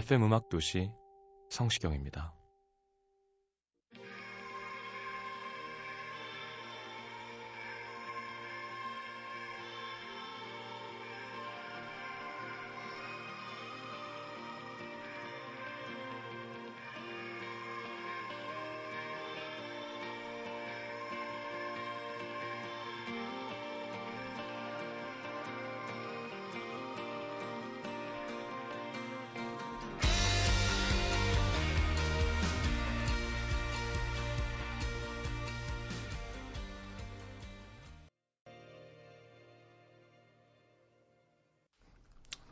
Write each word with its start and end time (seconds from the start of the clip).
FM 0.00 0.24
음악 0.24 0.48
도시 0.48 0.90
성시경입니다. 1.50 2.39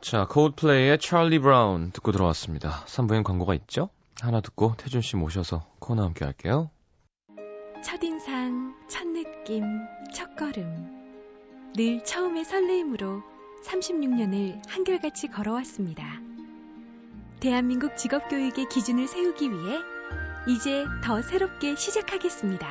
자, 0.01 0.25
콜드플레이의 0.27 0.97
찰리 0.99 1.39
브라운 1.39 1.91
듣고 1.91 2.11
들어왔습니다. 2.11 2.85
3부엔 2.85 3.23
광고가 3.23 3.53
있죠? 3.55 3.89
하나 4.21 4.39
듣고 4.39 4.75
태준 4.77 5.01
씨 5.01 5.17
모셔서 5.17 5.65
코너 5.79 6.03
함께 6.03 6.23
할게요. 6.23 6.69
첫인상, 7.83 8.75
첫느낌, 8.87 9.63
첫걸음. 10.13 11.73
늘 11.75 12.03
처음의 12.03 12.45
설레임으로 12.45 13.21
36년을 13.65 14.61
한결같이 14.67 15.27
걸어왔습니다. 15.27 16.03
대한민국 17.39 17.95
직업교육의 17.97 18.69
기준을 18.69 19.07
세우기 19.07 19.51
위해 19.51 19.79
이제 20.47 20.85
더 21.03 21.21
새롭게 21.21 21.75
시작하겠습니다. 21.75 22.67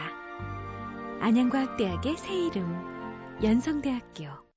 안양과학대학의 1.20 2.16
새 2.16 2.34
이름, 2.34 3.38
연성대학교. 3.42 4.48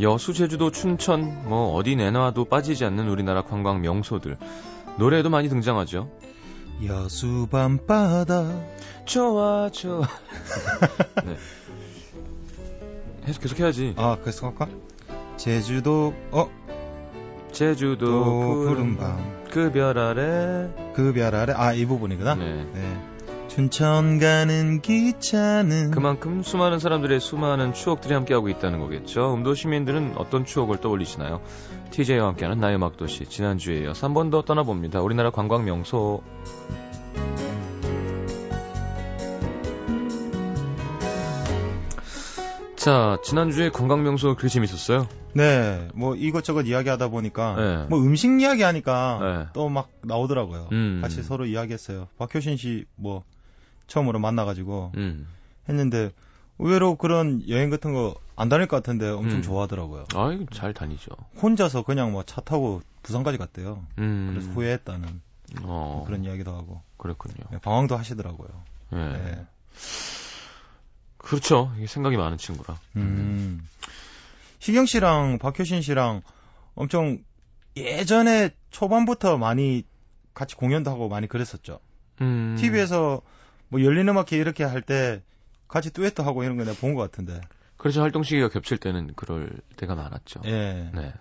여수, 0.00 0.32
제주도, 0.32 0.70
춘천, 0.70 1.48
뭐 1.48 1.74
어디 1.74 1.96
내놔도 1.96 2.46
빠지지 2.46 2.84
않는 2.84 3.08
우리나라 3.08 3.42
관광 3.42 3.80
명소들. 3.80 4.36
노래에도 4.98 5.30
많이 5.30 5.48
등장하죠. 5.48 6.10
여수 6.86 7.46
밤바다 7.50 8.60
좋아, 9.04 9.68
좋아. 9.70 10.02
네. 11.24 11.36
계속, 13.26 13.40
계속 13.42 13.60
해야지. 13.60 13.94
아 13.98 14.16
그래서 14.20 14.46
할까? 14.46 14.66
제주도 15.36 16.14
어 16.30 16.48
제주도 17.52 18.24
푸른 18.64 18.96
밤 18.96 19.40
그 19.50 19.72
별 19.72 19.98
아래. 19.98 20.70
그 20.94 21.12
별 21.12 21.34
아래 21.34 21.52
아 21.54 21.74
이 21.74 21.84
부분이구나. 21.84 22.34
네. 22.36 22.64
네. 22.72 23.09
춘천 23.50 24.20
가는 24.20 24.80
기차는 24.80 25.90
그만큼 25.90 26.40
수많은 26.42 26.78
사람들의 26.78 27.18
수많은 27.18 27.74
추억들이 27.74 28.14
함께하고 28.14 28.48
있다는 28.48 28.78
거겠죠. 28.78 29.34
음도 29.34 29.54
시민들은 29.54 30.14
어떤 30.16 30.44
추억을 30.44 30.78
떠올리시나요? 30.80 31.40
TJ와 31.90 32.28
함께하는 32.28 32.58
나의 32.60 32.78
막도시 32.78 33.26
지난주에 33.26 33.80
이어서 33.80 34.06
한 34.06 34.14
번 34.14 34.30
더 34.30 34.42
떠나봅니다. 34.42 35.00
우리나라 35.00 35.30
관광 35.30 35.64
명소 35.64 36.22
자 42.76 43.18
지난주에 43.22 43.68
관광 43.70 44.02
명소 44.04 44.36
그리 44.36 44.48
재밌었어요. 44.48 45.06
네, 45.34 45.88
뭐 45.94 46.14
이것저것 46.14 46.62
이야기하다 46.62 47.08
보니까 47.08 47.54
네. 47.56 47.86
뭐 47.90 47.98
음식 47.98 48.40
이야기 48.40 48.62
하니까 48.62 49.18
네. 49.20 49.46
또막 49.52 49.90
나오더라고요. 50.02 50.68
음. 50.72 51.00
같이 51.02 51.22
서로 51.22 51.44
이야기했어요. 51.46 52.08
박효신 52.18 52.56
씨 52.56 52.84
뭐 52.96 53.24
처음으로 53.90 54.18
만나가지고 54.18 54.92
음. 54.96 55.26
했는데 55.68 56.10
의외로 56.58 56.96
그런 56.96 57.46
여행 57.48 57.68
같은 57.68 57.92
거 57.92 58.14
안 58.40 58.48
다닐 58.48 58.66
것 58.66 58.76
같은데 58.76 59.06
엄청 59.06 59.40
음. 59.40 59.42
좋아하더라고요. 59.42 60.06
아이 60.14 60.46
잘 60.50 60.72
다니죠. 60.72 61.10
혼자서 61.42 61.82
그냥 61.82 62.12
뭐 62.12 62.22
차 62.22 62.40
타고 62.40 62.80
부산까지 63.02 63.36
갔대요. 63.36 63.84
음. 63.98 64.30
그래서 64.32 64.50
후회했다는 64.52 65.20
어, 65.64 66.04
그런 66.06 66.24
이야기도 66.24 66.56
하고 66.56 66.80
그랬군요. 66.96 67.34
네, 67.50 67.58
방황도 67.58 67.98
하시더라고요. 67.98 68.48
네. 68.92 69.12
네. 69.12 69.46
그렇죠. 71.18 71.70
생각이 71.86 72.16
많은 72.16 72.38
친구라. 72.38 72.78
음. 72.96 73.60
희경 74.60 74.86
씨랑 74.86 75.38
박효신 75.38 75.82
씨랑 75.82 76.22
엄청 76.74 77.18
예전에 77.76 78.54
초반부터 78.70 79.36
많이 79.36 79.82
같이 80.32 80.56
공연도 80.56 80.90
하고 80.90 81.10
많이 81.10 81.26
그랬었죠. 81.26 81.78
음. 82.22 82.56
TV에서 82.58 83.20
뭐 83.70 83.82
열린 83.82 84.08
음악회 84.08 84.36
이렇게 84.36 84.64
할 84.64 84.82
때 84.82 85.22
같이 85.68 85.90
듀엣도 85.92 86.22
하고 86.22 86.42
이런 86.44 86.56
거 86.56 86.64
내가 86.64 86.76
본 86.78 86.94
것 86.94 87.02
같은데. 87.02 87.40
그렇죠. 87.76 88.02
활동 88.02 88.22
시기가 88.22 88.48
겹칠 88.48 88.76
때는 88.78 89.12
그럴 89.16 89.50
때가 89.76 89.94
많았죠. 89.94 90.42
예. 90.44 90.90
네. 90.92 91.12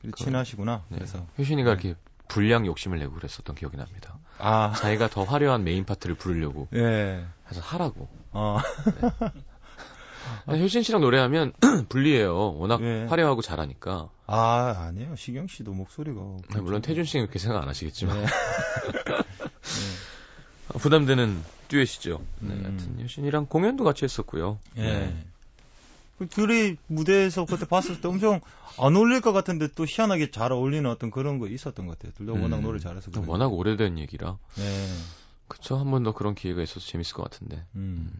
그래서 0.00 0.16
친하시구나. 0.16 0.84
네. 0.88 0.96
그래서. 0.98 1.26
효신이가 1.38 1.76
네. 1.76 1.88
이렇게 1.88 1.98
불량 2.28 2.66
욕심을 2.66 2.98
내고 2.98 3.14
그랬었던 3.14 3.54
기억이 3.56 3.76
납니다. 3.76 4.18
아. 4.38 4.72
자기가 4.76 5.08
더 5.08 5.22
화려한 5.24 5.64
메인 5.64 5.84
파트를 5.84 6.14
부르려고 6.16 6.68
예. 6.74 7.24
해서 7.50 7.60
하라고. 7.60 8.08
어. 8.32 8.58
효신 10.48 10.82
씨랑 10.82 11.00
노래하면 11.00 11.52
불리해요. 11.88 12.54
워낙 12.56 12.80
예. 12.82 13.04
화려하고 13.08 13.42
잘하니까. 13.42 14.08
아, 14.26 14.74
아니에요. 14.88 15.14
시경 15.16 15.46
씨도 15.46 15.72
목소리가. 15.72 16.20
네, 16.54 16.60
물론 16.60 16.82
태준 16.82 17.04
씨는 17.04 17.26
그렇게 17.26 17.38
생각 17.38 17.62
안 17.62 17.68
하시겠지만 17.68 18.18
네. 18.22 18.26
부담되는 20.78 21.42
듀엣이죠. 21.68 22.20
네, 22.40 22.54
음. 22.54 22.64
하여튼 22.64 23.02
효신이랑 23.02 23.46
공연도 23.46 23.84
같이 23.84 24.04
했었고요. 24.04 24.58
예. 24.76 24.82
네. 24.82 25.26
그 26.18 26.28
둘이 26.28 26.76
무대에서 26.86 27.46
그때 27.46 27.66
봤을 27.66 28.00
때 28.00 28.08
엄청 28.08 28.40
안 28.78 28.94
어울릴 28.96 29.20
것 29.20 29.32
같은데 29.32 29.68
또 29.74 29.84
희한하게 29.86 30.30
잘 30.30 30.52
어울리는 30.52 30.88
어떤 30.88 31.10
그런 31.10 31.38
거 31.38 31.48
있었던 31.48 31.86
것 31.86 31.98
같아요. 31.98 32.12
둘 32.16 32.26
다 32.26 32.32
워낙 32.32 32.58
음. 32.58 32.62
노래 32.62 32.78
잘해서. 32.78 33.10
그런지. 33.10 33.28
워낙 33.30 33.46
오래된 33.52 33.98
얘기라. 33.98 34.38
네. 34.56 34.86
그쵸. 35.48 35.76
한 35.78 35.90
번 35.90 36.02
더 36.04 36.12
그런 36.12 36.34
기회가 36.34 36.62
있어서 36.62 36.80
재밌을 36.86 37.14
것 37.14 37.24
같은데. 37.24 37.64
음. 37.74 38.10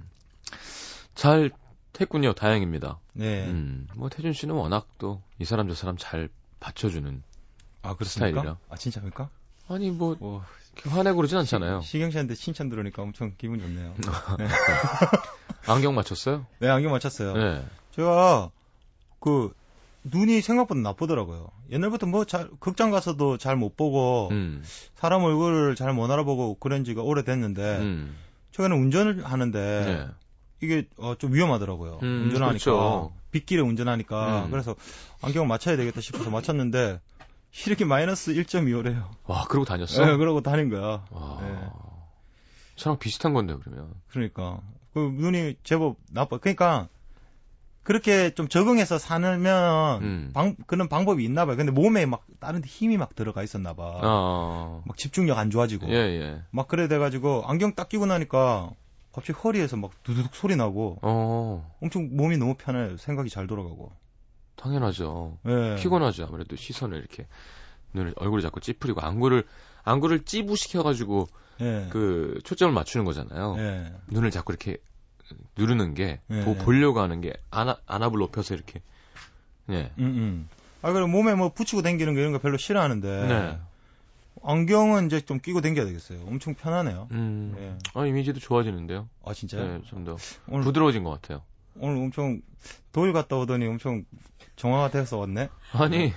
잘 1.14 1.50
했군요. 2.00 2.32
다행입니다. 2.32 2.98
네. 3.12 3.46
음, 3.46 3.86
뭐 3.94 4.08
태준 4.08 4.32
씨는 4.32 4.54
워낙 4.54 4.88
또 4.98 5.22
이 5.38 5.44
사람 5.44 5.68
저 5.68 5.74
사람 5.74 5.96
잘 5.98 6.28
받쳐주는 6.60 7.22
아, 7.82 7.94
그렇습니까? 7.96 8.28
스타일이라. 8.40 8.56
아, 8.70 8.76
진짜입니까? 8.76 9.28
아니 9.68 9.90
뭐 9.90 10.16
뭐, 10.18 10.42
이렇게 10.42 10.61
화내고 10.86 11.16
그러진 11.16 11.38
않잖아요. 11.38 11.80
시경 11.82 12.10
씨한테 12.10 12.34
칭찬 12.34 12.68
들으니까 12.68 13.02
엄청 13.02 13.32
기분 13.38 13.60
좋네요. 13.60 13.94
네. 14.38 14.46
안경 15.66 15.94
맞췄어요? 15.94 16.46
네, 16.58 16.68
안경 16.68 16.90
맞췄어요. 16.92 17.34
네. 17.34 17.64
제가 17.94 18.50
그 19.20 19.52
눈이 20.04 20.40
생각보다 20.40 20.80
나쁘더라고요. 20.80 21.48
옛날부터 21.70 22.06
뭐 22.06 22.24
잘 22.24 22.48
극장 22.58 22.90
가서도 22.90 23.38
잘 23.38 23.54
못 23.56 23.76
보고 23.76 24.28
음, 24.32 24.62
사람 24.96 25.22
얼굴을 25.22 25.76
잘 25.76 25.92
못 25.92 26.10
알아보고 26.10 26.56
그런 26.58 26.84
지가 26.84 27.02
오래됐는데 27.02 27.78
음, 27.78 28.16
최근에 28.50 28.74
운전을 28.74 29.24
하는데 29.24 29.58
네. 29.84 30.06
이게 30.60 30.88
어, 30.98 31.14
좀 31.16 31.32
위험하더라고요. 31.34 32.00
음, 32.02 32.24
운전하니까. 32.24 32.64
그렇죠. 32.64 33.12
빗길에 33.30 33.60
운전하니까 33.62 34.44
음. 34.46 34.50
그래서 34.50 34.74
안경을 35.22 35.46
맞춰야 35.48 35.76
되겠다 35.76 36.00
싶어서 36.00 36.30
맞췄는데 36.30 37.00
시력이 37.52 37.84
마이너스 37.84 38.34
1.25래요. 38.34 39.10
와, 39.24 39.44
그러고 39.44 39.64
다녔어? 39.64 40.04
네, 40.04 40.16
그러고 40.16 40.40
다닌 40.40 40.68
거야. 40.70 41.04
와. 41.10 41.38
네. 41.42 41.54
저랑 42.76 42.98
비슷한 42.98 43.34
건데, 43.34 43.54
그러면. 43.62 43.94
그러니까 44.08 44.60
그 44.94 44.98
눈이 44.98 45.56
제법 45.62 45.96
나빠. 46.10 46.38
그러니까 46.38 46.88
그렇게 47.82 48.32
좀 48.34 48.48
적응해서 48.48 48.98
살면 48.98 50.02
음. 50.02 50.30
방 50.32 50.56
그런 50.66 50.88
방법이 50.88 51.24
있나 51.24 51.46
봐요. 51.46 51.56
근데 51.56 51.72
몸에 51.72 52.06
막 52.06 52.24
다른 52.40 52.62
데 52.62 52.68
힘이 52.68 52.96
막 52.96 53.14
들어가 53.14 53.42
있었나 53.42 53.74
봐. 53.74 54.00
아. 54.02 54.82
막 54.84 54.96
집중력 54.96 55.38
안 55.38 55.50
좋아지고 55.50 55.88
예, 55.90 55.94
예. 55.94 56.42
막 56.50 56.68
그래 56.68 56.88
돼가지고 56.88 57.42
안경 57.46 57.74
딱 57.74 57.88
끼고 57.88 58.06
나니까 58.06 58.70
갑자기 59.12 59.38
허리에서 59.38 59.76
막 59.76 59.90
두두둑 60.04 60.34
소리 60.34 60.56
나고 60.56 60.98
어, 61.02 61.70
엄청 61.82 62.08
몸이 62.16 62.38
너무 62.38 62.54
편해 62.56 62.96
생각이 62.96 63.28
잘 63.30 63.46
돌아가고 63.46 63.92
당연하죠. 64.56 65.38
예. 65.46 65.76
피곤하죠. 65.78 66.24
아무래도 66.24 66.56
시선을 66.56 66.98
이렇게 66.98 67.26
눈을 67.94 68.14
얼굴에 68.16 68.42
자꾸 68.42 68.60
찌푸리고 68.60 69.00
안구를 69.00 69.44
안구를 69.84 70.24
찌부시켜가지고 70.24 71.28
예. 71.60 71.88
그 71.90 72.40
초점을 72.44 72.72
맞추는 72.72 73.04
거잖아요. 73.04 73.56
예. 73.58 73.92
눈을 74.08 74.30
자꾸 74.30 74.52
이렇게 74.52 74.78
누르는 75.56 75.94
게 75.94 76.20
예. 76.30 76.44
보, 76.44 76.54
보려고 76.56 77.00
하는 77.00 77.20
게 77.20 77.32
안압, 77.50 77.80
안압을 77.86 78.18
높여서 78.18 78.54
이렇게 78.54 78.82
예. 79.70 79.90
음, 79.98 80.04
음. 80.04 80.48
아, 80.82 80.92
그래, 80.92 81.06
몸에 81.06 81.34
뭐 81.34 81.50
붙이고 81.50 81.82
다니는 81.82 82.14
거 82.14 82.20
이런 82.20 82.32
거 82.32 82.38
별로 82.38 82.56
싫어하는데. 82.56 83.26
네. 83.28 83.58
안경은 84.44 85.06
이제 85.06 85.20
좀 85.20 85.38
끼고 85.38 85.60
다녀야 85.60 85.86
되겠어요. 85.86 86.24
엄청 86.26 86.54
편하네요. 86.54 87.08
음. 87.12 87.54
예. 87.58 87.78
아 87.94 88.06
이미지도 88.06 88.40
좋아지는데요. 88.40 89.08
아, 89.24 89.34
진짜요? 89.34 89.64
네, 89.64 89.82
좀더 89.86 90.16
오늘, 90.48 90.64
부드러워진 90.64 91.04
것 91.04 91.10
같아요. 91.10 91.42
오늘 91.78 91.98
엄청, 91.98 92.42
도일 92.92 93.12
갔다 93.12 93.36
오더니 93.36 93.66
엄청 93.66 94.04
정화가 94.62 94.90
돼서 94.90 95.18
왔네? 95.18 95.48
아니 95.72 96.14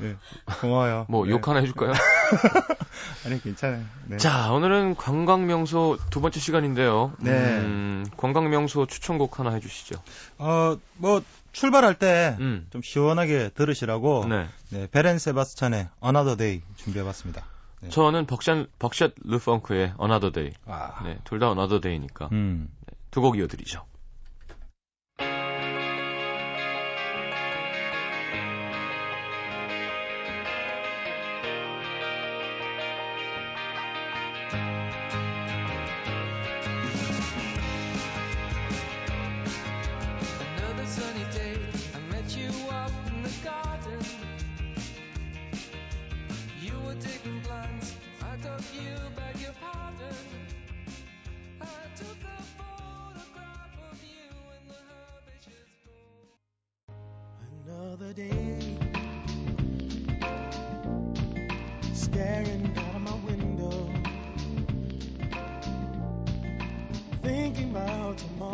예. 0.00 0.16
고마워요. 0.62 1.04
뭐 1.10 1.26
네. 1.26 1.32
욕 1.32 1.46
하나 1.46 1.60
해줄까요? 1.60 1.92
아니, 3.26 3.38
괜찮아요. 3.42 3.84
네. 4.06 4.16
자 4.16 4.50
오늘은 4.50 4.96
관광 4.96 5.46
명소 5.46 5.98
두 6.08 6.22
번째 6.22 6.40
시간인데요. 6.40 7.12
네. 7.18 7.32
음, 7.32 8.06
관광 8.16 8.48
명소 8.48 8.86
추천곡 8.86 9.38
하나 9.38 9.50
해주시죠. 9.50 10.00
어, 10.38 10.78
뭐, 10.96 11.20
출발할 11.52 11.96
때좀 11.98 12.40
음. 12.40 12.80
시원하게 12.82 13.50
들으시라고. 13.54 14.24
네. 14.26 14.46
네, 14.70 14.86
베렌 14.90 15.18
세바스찬의 15.18 15.86
Another 16.02 16.38
Day 16.38 16.62
준비해봤습니다. 16.76 17.44
네. 17.82 17.90
저는 17.90 18.24
벅샷 18.24 18.68
벅샷 18.78 19.12
르펑크의 19.22 19.92
Another 20.00 20.32
Day. 20.32 20.54
아. 20.64 21.02
네, 21.04 21.18
둘 21.24 21.40
다 21.40 21.48
Another 21.48 21.82
Day니까 21.82 22.30
음. 22.32 22.70
두곡 23.10 23.36
이어드리죠. 23.36 23.84
Another 58.00 58.14
day, 58.14 58.56
staring 61.92 62.72
out 62.78 62.94
of 62.94 63.02
my 63.02 63.14
window, 63.26 63.92
thinking 67.22 67.70
about 67.72 68.16
tomorrow. 68.16 68.49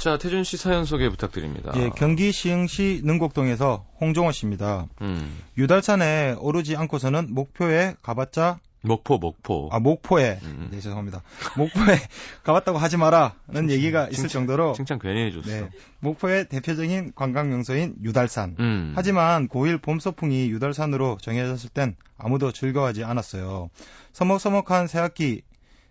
자 0.00 0.16
태준 0.16 0.44
씨 0.44 0.56
사연 0.56 0.86
소개 0.86 1.10
부탁드립니다. 1.10 1.72
예, 1.76 1.90
경기 1.94 2.32
시흥시 2.32 3.02
능곡동에서 3.04 3.84
홍종호 4.00 4.32
씨입니다. 4.32 4.86
음, 5.02 5.38
유달산에 5.58 6.36
오르지 6.38 6.74
않고서는 6.76 7.34
목표에 7.34 7.94
가봤자 8.02 8.60
목포 8.82 9.18
목포. 9.18 9.68
아 9.70 9.78
목포에 9.78 10.38
음. 10.42 10.68
네 10.70 10.80
죄송합니다 10.80 11.22
목포에 11.58 11.98
가봤다고 12.44 12.78
하지 12.78 12.96
마라는 12.96 13.68
얘기가 13.68 14.04
있을 14.08 14.28
칭찬- 14.28 14.28
정도로 14.30 14.72
칭찬 14.72 14.98
괜히 14.98 15.26
해줬어. 15.26 15.50
네, 15.50 15.68
목포의 15.98 16.48
대표적인 16.48 17.12
관광 17.14 17.50
명소인 17.50 17.96
유달산 18.02 18.56
음. 18.58 18.92
하지만 18.96 19.48
고1 19.48 19.82
봄 19.82 20.00
소풍이 20.00 20.48
유달산으로 20.50 21.18
정해졌을 21.20 21.68
땐 21.68 21.94
아무도 22.16 22.52
즐거워하지 22.52 23.04
않았어요 23.04 23.68
서먹서먹한 24.14 24.86
새학기 24.86 25.42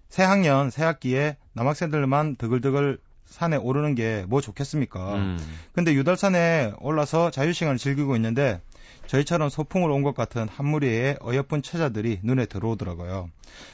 새학년 0.09 0.71
새학기에 0.71 1.37
남학생들만 1.53 2.37
드글드글 2.37 2.97
산에 3.29 3.55
오르는 3.57 3.95
게 3.95 4.25
뭐 4.27 4.41
좋겠습니까 4.41 5.15
음. 5.15 5.39
근데 5.73 5.93
유달산에 5.93 6.73
올라서 6.79 7.31
자유시간을 7.31 7.77
즐기고 7.77 8.15
있는데 8.17 8.59
저희처럼 9.07 9.49
소풍을 9.49 9.89
온 9.89 10.03
것 10.03 10.13
같은 10.15 10.47
한 10.49 10.67
무리의 10.67 11.17
어여쁜 11.23 11.61
처자들이 11.61 12.19
눈에 12.23 12.45
들어오더라고요. 12.45 13.29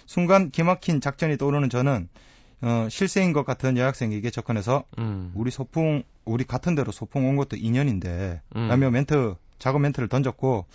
순간 0.05 0.49
기막힌 0.51 1.01
작전이 1.01 1.37
떠오르는 1.37 1.69
저는 1.69 2.07
어, 2.61 2.87
실세인 2.89 3.33
것 3.33 3.45
같은 3.45 3.77
여학생에게 3.77 4.29
접근해서 4.29 4.83
음. 4.97 5.31
우리 5.35 5.51
소풍 5.51 6.03
우리 6.23 6.43
같은 6.45 6.73
데로 6.75 6.91
소풍 6.91 7.27
온 7.27 7.35
것도 7.35 7.57
인연인데 7.57 8.41
음. 8.55 8.67
라며 8.69 8.89
멘트 8.91 9.35
작업 9.59 9.79
멘트를 9.81 10.07
던졌고 10.07 10.65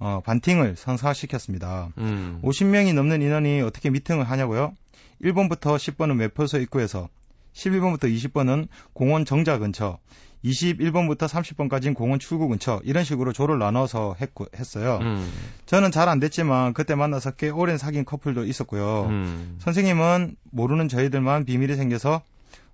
어, 0.00 0.20
반팅을 0.24 0.76
성사시켰습니다. 0.76 1.90
음. 1.98 2.40
50명이 2.44 2.94
넘는 2.94 3.22
인원이 3.22 3.62
어떻게 3.62 3.90
미팅을 3.90 4.24
하냐고요? 4.24 4.74
1번부터 5.22 5.76
10번은 5.76 6.16
매표소 6.16 6.58
입구에서 6.58 7.08
11번부터 7.54 8.04
20번은 8.04 8.68
공원 8.92 9.24
정자 9.24 9.58
근처 9.58 9.98
21번부터 10.44 11.28
30번까지는 11.28 11.94
공원 11.94 12.18
출구 12.18 12.48
근처 12.48 12.80
이런 12.84 13.04
식으로 13.04 13.32
조를 13.32 13.58
나눠서 13.58 14.16
했고, 14.20 14.46
했어요. 14.56 14.98
음. 15.02 15.30
저는 15.66 15.90
잘 15.90 16.08
안 16.08 16.18
됐지만 16.18 16.72
그때 16.72 16.94
만나서 16.94 17.32
꽤 17.32 17.50
오랜 17.50 17.76
사귄 17.76 18.04
커플도 18.06 18.46
있었고요. 18.46 19.06
음. 19.10 19.56
선생님은 19.60 20.36
모르는 20.50 20.88
저희들만 20.88 21.44
비밀이 21.44 21.76
생겨서 21.76 22.22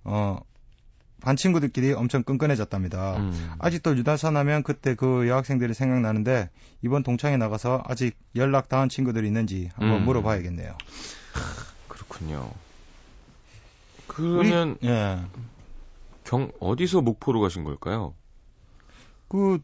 어, 0.05 0.39
반 1.21 1.35
친구들끼리 1.35 1.91
엄청 1.91 2.23
끈끈해졌답니다. 2.23 3.17
음. 3.17 3.51
아직도 3.59 3.97
유달산 3.97 4.37
하면 4.37 4.63
그때 4.63 4.95
그 4.95 5.27
여학생들이 5.27 5.73
생각나는데 5.73 6.49
이번 6.81 7.03
동창회 7.03 7.35
나가서 7.35 7.83
아직 7.85 8.15
연락 8.37 8.69
닿은 8.69 8.87
친구들이 8.87 9.27
있는지 9.27 9.69
한번 9.75 10.01
음. 10.01 10.05
물어봐야겠네요. 10.05 10.73
그렇군요. 11.89 12.49
우리- 14.09 14.49
그러면 14.49 14.77
예. 14.83 15.19
경 16.23 16.51
어디서 16.59 17.01
목포로 17.01 17.39
가신 17.41 17.63
걸까요? 17.63 18.13
그, 19.27 19.59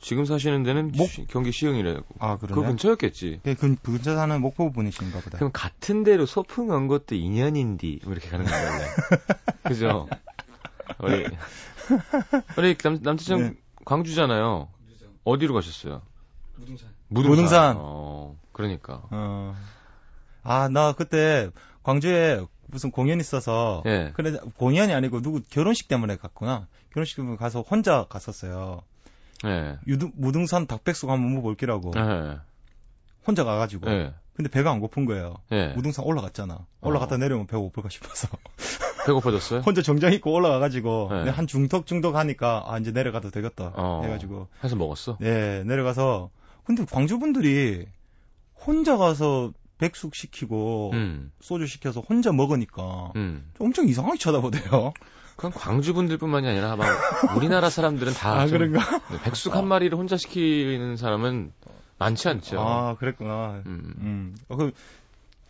지금 0.00 0.24
사시는 0.24 0.62
데는 0.64 0.92
목- 0.92 1.08
시- 1.08 1.26
경기 1.28 1.52
시흥이라고. 1.52 2.04
아, 2.18 2.36
그 2.38 2.46
그러네. 2.46 2.68
근처였겠지. 2.68 3.40
그, 3.44 3.54
그 3.54 3.76
근처 3.82 4.14
사는 4.16 4.40
목포 4.40 4.72
분이신가 4.72 5.20
보다. 5.20 5.38
그럼 5.38 5.50
같은 5.52 6.02
데로 6.02 6.26
소풍 6.26 6.68
간 6.68 6.88
것도 6.88 7.14
인연인디 7.14 8.00
뭐 8.04 8.12
이렇게 8.12 8.28
가는 8.28 8.44
거잖아요. 8.44 8.88
그죠? 9.64 10.08
우리 10.98 11.26
우리 12.58 12.76
남 12.78 12.98
남태정 13.00 13.40
네. 13.40 13.54
광주잖아요. 13.84 14.68
어디로 15.24 15.54
가셨어요? 15.54 16.02
무등산. 16.56 16.88
무등산. 17.08 17.30
무등산. 17.36 17.76
어, 17.78 18.38
그러니까. 18.52 19.02
어. 19.10 19.54
아, 20.42 20.68
나 20.68 20.92
그때 20.92 21.50
광주에 21.84 22.44
무슨 22.72 22.90
공연 22.90 23.20
있어서. 23.20 23.82
예. 23.86 24.12
그래, 24.14 24.38
공연이 24.56 24.92
아니고 24.94 25.20
누구 25.20 25.42
결혼식 25.48 25.88
때문에 25.88 26.16
갔구나. 26.16 26.66
결혼식 26.92 27.16
때문에 27.16 27.36
가서 27.36 27.60
혼자 27.60 28.06
갔었어요. 28.08 28.82
예. 29.44 29.76
유등, 29.86 30.12
무등산 30.16 30.66
닭백숙 30.66 31.10
한번 31.10 31.34
먹어볼기라고. 31.34 31.92
예. 31.96 32.38
혼자 33.26 33.44
가가지고. 33.44 33.90
예. 33.90 34.14
근데 34.34 34.50
배가 34.50 34.70
안 34.70 34.80
고픈 34.80 35.04
거예요. 35.04 35.36
예. 35.52 35.68
무등산 35.74 36.06
올라갔잖아. 36.06 36.66
올라갔다 36.80 37.16
어. 37.16 37.18
내려오면 37.18 37.46
배가 37.46 37.58
고플까 37.60 37.90
싶어서. 37.90 38.28
배고파졌어요? 39.04 39.60
혼자 39.60 39.82
정장 39.82 40.14
입고 40.14 40.32
올라가가지고. 40.32 41.08
네. 41.10 41.16
근데 41.16 41.30
한 41.30 41.46
중턱 41.46 41.86
정도 41.86 42.10
가니까, 42.12 42.64
아, 42.66 42.78
이제 42.78 42.90
내려가도 42.90 43.30
되겠다. 43.30 43.72
어. 43.74 44.00
해가지고. 44.04 44.48
해서 44.64 44.76
먹었어? 44.76 45.18
네, 45.20 45.62
내려가서 45.64 46.30
근데 46.64 46.86
광주 46.86 47.18
분들이 47.18 47.86
혼자 48.54 48.96
가서 48.96 49.52
백숙 49.82 50.14
시키고 50.14 50.90
음, 50.92 51.32
소주 51.40 51.66
시켜서 51.66 52.00
혼자 52.00 52.30
먹으니까 52.30 53.10
음. 53.16 53.50
엄청 53.58 53.88
이상하게 53.88 54.16
쳐다보대요. 54.16 54.92
그건 55.34 55.50
광주 55.50 55.92
분들뿐만이 55.92 56.46
아니라 56.46 56.72
아마 56.72 56.84
우리나라 57.36 57.68
사람들은 57.68 58.12
다 58.12 58.32
아, 58.42 58.46
좀 58.46 58.58
그런가? 58.58 59.00
네, 59.10 59.20
백숙 59.24 59.56
한 59.56 59.66
마리를 59.66 59.98
혼자 59.98 60.16
시키는 60.16 60.96
사람은 60.96 61.52
많지 61.98 62.28
않죠. 62.28 62.60
아, 62.60 62.94
그랬구나. 62.96 63.62
음, 63.66 63.94
음. 63.98 64.36
어, 64.48 64.54
그 64.56 64.70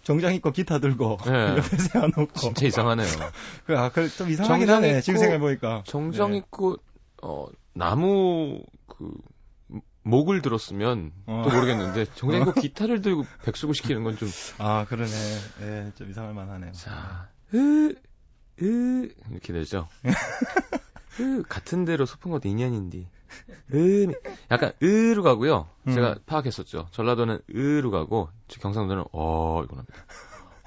정장 0.03 0.35
입고 0.35 0.51
기타 0.53 0.79
들고 0.79 1.19
네. 1.27 1.33
옆에 1.59 1.77
세워놓고. 1.77 2.33
진짜 2.41 2.67
이상하네요. 2.67 3.09
그, 3.67 3.79
아, 3.79 3.91
그, 3.91 4.09
좀 4.09 4.31
이상하긴 4.31 4.71
하네. 4.71 4.93
입고- 5.01 5.03
지금 5.03 5.19
생각해 5.19 5.41
보니까. 5.41 5.83
정장 5.87 6.31
네. 6.31 6.39
입고 6.39 6.79
어 7.23 7.49
나무 7.75 8.63
그 8.87 9.11
목을 10.05 10.43
들었으면 10.43 11.13
어. 11.27 11.43
또 11.45 11.55
모르겠는데 11.55 12.07
정장 12.17 12.41
입고 12.43 12.53
기타를 12.61 13.03
들고 13.03 13.25
백숙을 13.45 13.75
시키는 13.75 14.03
건 14.05 14.17
좀 14.17 14.29
아, 14.59 14.85
그러네. 14.89 15.11
예, 15.63 15.93
좀 15.97 16.11
이상할 16.11 16.35
만하네요. 16.35 16.73
자, 16.73 17.29
으, 17.55 17.95
으, 18.63 19.09
이렇게 19.31 19.53
되죠. 19.53 19.89
으, 21.21 21.43
같은 21.49 21.85
데로 21.85 22.07
소풍 22.07 22.33
것도 22.33 22.49
인연인데. 22.49 23.07
으, 23.75 24.13
약간 24.51 24.73
으로 24.83 25.23
가고요. 25.23 25.69
제가 25.93 26.11
음. 26.11 26.15
파악했었죠. 26.27 26.89
전라도는 26.91 27.41
으로 27.55 27.91
가고, 27.91 28.29
저 28.49 28.61
경상도는 28.61 29.05
어, 29.13 29.63
이거 29.65 29.77
납니다. 29.77 29.95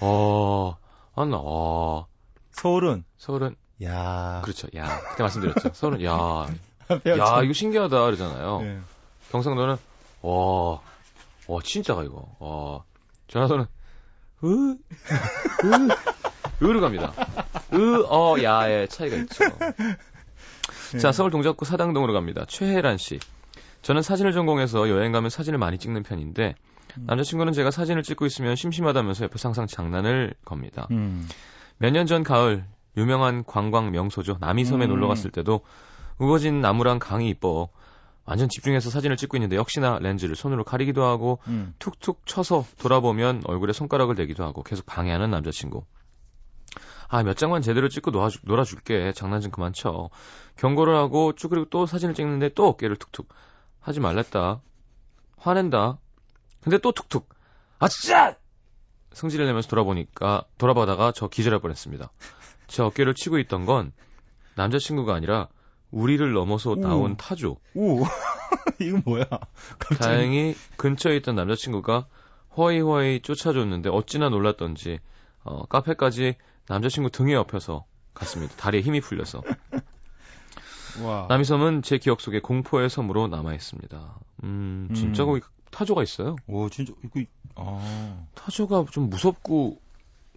어, 0.01 0.75
안 1.15 1.29
나, 1.29 1.37
어. 1.39 2.07
서울은, 2.51 3.03
서울은, 3.17 3.55
야. 3.83 4.41
그렇죠. 4.43 4.67
야. 4.75 4.99
그때 5.11 5.23
말씀드렸죠. 5.23 5.71
서울은, 5.73 6.03
야. 6.03 6.11
야, 6.89 6.99
배웠죠? 7.03 7.43
이거 7.43 7.53
신기하다. 7.53 8.05
그러잖아요. 8.05 8.59
예. 8.63 8.79
경상도는, 9.35 9.75
와, 10.21 10.79
와, 11.47 11.59
진짜가 11.61 12.03
이거. 12.03 12.25
와. 12.39 12.83
전라도는, 13.27 13.65
으, 14.43 14.47
으, 14.47 14.77
으로 16.63 16.79
갑니다. 16.79 17.11
으, 17.73 18.03
어, 18.09 18.41
야의 18.41 18.87
차이가 18.87 19.17
있죠. 19.17 19.43
예. 20.93 20.99
자, 20.99 21.11
서울 21.11 21.31
동작구 21.31 21.65
사당동으로 21.65 22.13
갑니다. 22.13 22.45
최혜란 22.47 22.97
씨. 22.97 23.19
저는 23.81 24.01
사진을 24.01 24.31
전공해서 24.31 24.89
여행 24.89 25.11
가면 25.11 25.29
사진을 25.29 25.59
많이 25.59 25.77
찍는 25.77 26.03
편인데, 26.03 26.55
음. 26.97 27.03
남자친구는 27.05 27.53
제가 27.53 27.71
사진을 27.71 28.03
찍고 28.03 28.25
있으면 28.25 28.55
심심하다면서 28.55 29.25
옆에서 29.25 29.49
항상 29.49 29.67
장난을 29.67 30.33
겁니다. 30.45 30.87
음. 30.91 31.27
몇년 31.77 32.05
전 32.05 32.23
가을, 32.23 32.63
유명한 32.95 33.43
관광 33.43 33.91
명소죠. 33.91 34.37
남이섬에 34.39 34.85
음. 34.85 34.89
놀러 34.89 35.07
갔을 35.07 35.29
때도 35.29 35.61
우거진 36.19 36.61
나무랑 36.61 36.99
강이 36.99 37.27
이뻐 37.27 37.69
완전 38.25 38.49
집중해서 38.49 38.89
사진을 38.89 39.17
찍고 39.17 39.37
있는데 39.37 39.55
역시나 39.55 39.99
렌즈를 39.99 40.35
손으로 40.35 40.63
가리기도 40.63 41.03
하고 41.03 41.39
음. 41.47 41.75
툭툭 41.79 42.25
쳐서 42.25 42.65
돌아보면 42.79 43.43
얼굴에 43.45 43.71
손가락을 43.71 44.15
대기도 44.15 44.43
하고 44.43 44.63
계속 44.63 44.85
방해하는 44.85 45.29
남자친구. 45.29 45.85
아, 47.07 47.21
몇 47.21 47.37
장만 47.37 47.61
제대로 47.61 47.87
찍고 47.87 48.09
놀아줄, 48.11 48.41
놀아줄게. 48.45 49.13
장난 49.13 49.41
좀 49.41 49.51
그만 49.51 49.73
쳐. 49.73 50.09
경고를 50.57 50.95
하고 50.95 51.33
쭉 51.35 51.49
그리고 51.49 51.69
또 51.69 51.85
사진을 51.85 52.15
찍는데 52.15 52.49
또 52.55 52.67
어깨를 52.67 52.95
툭툭. 52.95 53.29
하지 53.79 53.99
말랬다. 53.99 54.61
화낸다. 55.37 55.99
근데 56.61 56.79
또 56.79 56.91
툭툭. 56.91 57.29
아, 57.77 57.87
진짜! 57.87 58.35
성질을 59.13 59.45
내면서 59.45 59.69
돌아보니까, 59.69 60.45
돌아보다가 60.57 61.11
저 61.11 61.27
기절할 61.27 61.59
뻔했습니다. 61.61 62.11
제 62.67 62.81
어깨를 62.81 63.13
치고 63.13 63.37
있던 63.39 63.65
건 63.65 63.93
남자친구가 64.55 65.13
아니라 65.13 65.47
우리를 65.91 66.33
넘어서 66.33 66.71
오. 66.71 66.75
나온 66.75 67.17
타조. 67.17 67.57
오, 67.75 68.03
이거 68.81 69.01
뭐야? 69.05 69.25
갑자기. 69.79 69.99
다행히 69.99 70.55
근처에 70.77 71.15
있던 71.17 71.35
남자친구가 71.35 72.07
허이허이 72.57 73.21
쫓아줬는데 73.21 73.89
어찌나 73.89 74.29
놀랐던지 74.29 74.99
어, 75.43 75.65
카페까지 75.65 76.35
남자친구 76.67 77.11
등에 77.11 77.35
엎여서 77.35 77.85
갔습니다. 78.13 78.55
다리에 78.55 78.81
힘이 78.81 79.01
풀려서. 79.01 79.41
와. 81.03 81.27
남이섬은 81.29 81.81
제 81.81 81.97
기억 81.97 82.21
속에 82.21 82.39
공포의 82.39 82.89
섬으로 82.89 83.27
남아 83.27 83.53
있습니다. 83.53 84.19
음, 84.43 84.89
진짜 84.95 85.23
음. 85.23 85.27
거기 85.27 85.41
타조가 85.71 86.03
있어요. 86.03 86.37
오, 86.47 86.69
진짜, 86.69 86.93
이거, 87.03 87.21
아. 87.55 88.25
타조가 88.33 88.85
좀 88.91 89.09
무섭고 89.09 89.81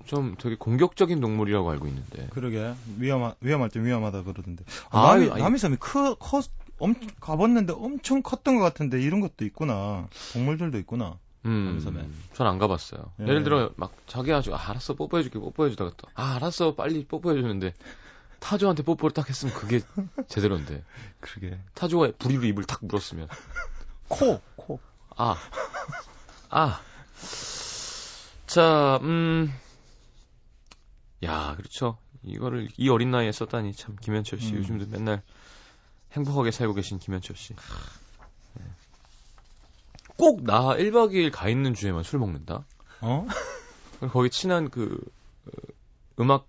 좀 0.09 0.37
되게 0.39 0.57
공격적인 0.57 1.21
동물이라고 1.21 1.71
알고 1.71 1.87
있는데. 1.87 2.29
그러게. 2.31 2.75
위험하, 2.97 3.35
위험할 3.41 3.69
때 3.69 3.79
위험하다 3.85 4.23
그러던데. 4.23 4.65
아, 4.91 5.13
남이, 5.15 5.31
아니- 5.31 5.43
남이섬이 5.43 5.77
크, 5.79 6.15
커, 6.19 6.41
엄, 6.79 6.95
가봤는데 7.21 7.75
엄청 7.75 8.23
컸던 8.23 8.57
것 8.57 8.63
같은데 8.63 9.01
이런 9.03 9.21
것도 9.21 9.45
있구나. 9.45 10.09
동물들도 10.33 10.79
있구나. 10.79 11.19
음, 11.45 11.67
남이섬에. 11.67 12.09
전안 12.33 12.59
가봤어요. 12.59 13.13
예. 13.21 13.25
예. 13.25 13.27
를 13.27 13.45
들어 13.45 13.71
막 13.77 13.93
자기가 14.07 14.43
아, 14.53 14.71
알았어 14.71 14.95
뽀뽀해줄게 14.95 15.39
뽀뽀해주다가 15.39 15.93
또 15.99 16.09
아, 16.15 16.37
알았어 16.37 16.75
빨리 16.75 17.05
뽀뽀해주는데 17.05 17.75
타조한테 18.41 18.85
뽀뽀를 18.85 19.13
딱 19.13 19.29
했으면 19.29 19.53
그게 19.55 19.81
제대로인데 20.29 20.83
그러게. 21.21 21.59
타조가 21.75 22.13
부리로 22.19 22.45
입을 22.45 22.65
탁 22.65 22.79
물었으면 22.83 23.29
코, 24.09 24.41
코. 24.57 24.81
아, 25.17 25.37
아. 26.49 26.81
자, 28.47 28.99
음, 29.03 29.53
야, 31.25 31.55
그렇죠. 31.57 31.99
이거를 32.23 32.69
이 32.77 32.89
어린 32.89 33.11
나이에 33.11 33.33
썼다니 33.33 33.75
참 33.75 33.97
김현철 34.01 34.41
씨 34.41 34.53
음. 34.53 34.59
요즘도 34.59 34.87
맨날 34.91 35.23
행복하게 36.13 36.51
살고 36.51 36.75
계신 36.75 36.99
김현철 36.99 37.37
씨. 37.37 37.55
네. 38.55 38.65
꼭나 40.17 40.77
1박 40.77 41.13
2일 41.13 41.31
가 41.31 41.49
있는 41.49 41.75
주에만 41.75 42.03
술 42.03 42.19
먹는다. 42.19 42.65
어? 43.01 43.27
거기 44.13 44.31
친한 44.31 44.71
그 44.71 44.99
어, 45.47 45.51
음악 46.21 46.47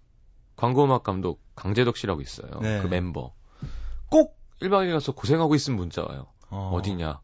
광고 0.56 0.84
음악 0.84 1.04
감독 1.04 1.42
강재덕 1.56 1.98
씨라고 1.98 2.22
있어요. 2.22 2.60
네. 2.62 2.82
그 2.82 2.88
멤버. 2.88 3.34
꼭 4.10 4.38
1박 4.62 4.88
2일 4.88 4.94
가서 4.94 5.14
고생하고 5.14 5.56
있으면 5.56 5.78
문자 5.78 6.04
와요. 6.04 6.28
어. 6.50 6.72
어디냐? 6.74 7.22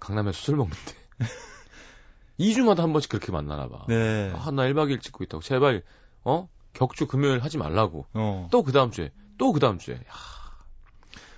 강남에서 0.00 0.38
술 0.38 0.56
먹는데. 0.56 0.92
2주마다 2.40 2.78
한 2.78 2.92
번씩 2.92 3.10
그렇게 3.10 3.30
만나나 3.30 3.68
봐. 3.68 3.84
네. 3.88 4.32
아, 4.34 4.50
나 4.50 4.64
1박 4.64 4.90
2일 4.90 5.00
찍고 5.00 5.22
있다고. 5.24 5.42
제발, 5.42 5.82
어? 6.24 6.48
격주 6.74 7.06
금요일 7.06 7.40
하지 7.42 7.56
말라고. 7.58 8.06
어. 8.14 8.48
또그 8.50 8.72
다음 8.72 8.90
주에. 8.90 9.10
또 9.38 9.52
그 9.52 9.60
다음 9.60 9.78
주에. 9.78 9.94
야. 9.94 10.00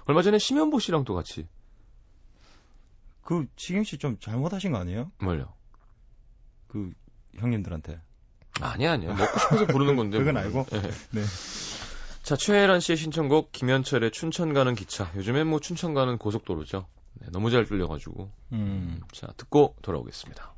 얼마 0.06 0.22
전에 0.22 0.38
심현보 0.38 0.78
씨랑 0.80 1.04
또 1.04 1.14
같이. 1.14 1.46
그, 3.22 3.46
지경 3.56 3.82
씨 3.84 3.98
좀 3.98 4.18
잘못하신 4.20 4.72
거 4.72 4.78
아니에요? 4.78 5.10
뭘요? 5.18 5.52
그, 6.68 6.92
형님들한테. 7.36 8.00
아니야, 8.60 8.92
아니야. 8.92 9.14
먹고 9.14 9.38
싶어서 9.38 9.66
부르는 9.66 9.96
건데. 9.96 10.18
그건 10.22 10.34
뭐. 10.34 10.42
알고. 10.42 10.66
예. 10.72 10.80
네. 10.80 11.22
자, 12.22 12.36
최혜란 12.36 12.80
씨의 12.80 12.96
신청곡, 12.96 13.52
김현철의 13.52 14.10
춘천 14.12 14.52
가는 14.54 14.74
기차. 14.74 15.10
요즘엔 15.16 15.46
뭐 15.46 15.60
춘천 15.60 15.92
가는 15.94 16.18
고속도로죠. 16.18 16.86
네, 17.14 17.28
너무 17.32 17.50
잘 17.50 17.64
뚫려가지고. 17.66 18.30
음. 18.52 19.00
자, 19.12 19.26
듣고 19.36 19.74
돌아오겠습니다. 19.82 20.54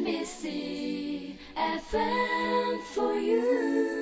NBC 0.00 1.36
FM 1.54 2.80
for 2.94 3.12
you. 3.12 3.99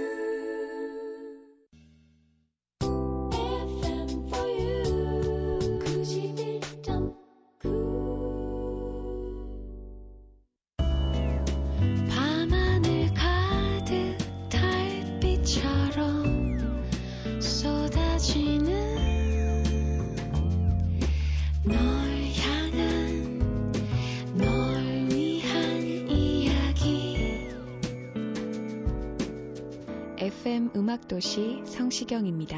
도시 31.18 31.60
성시경입니다. 31.64 32.56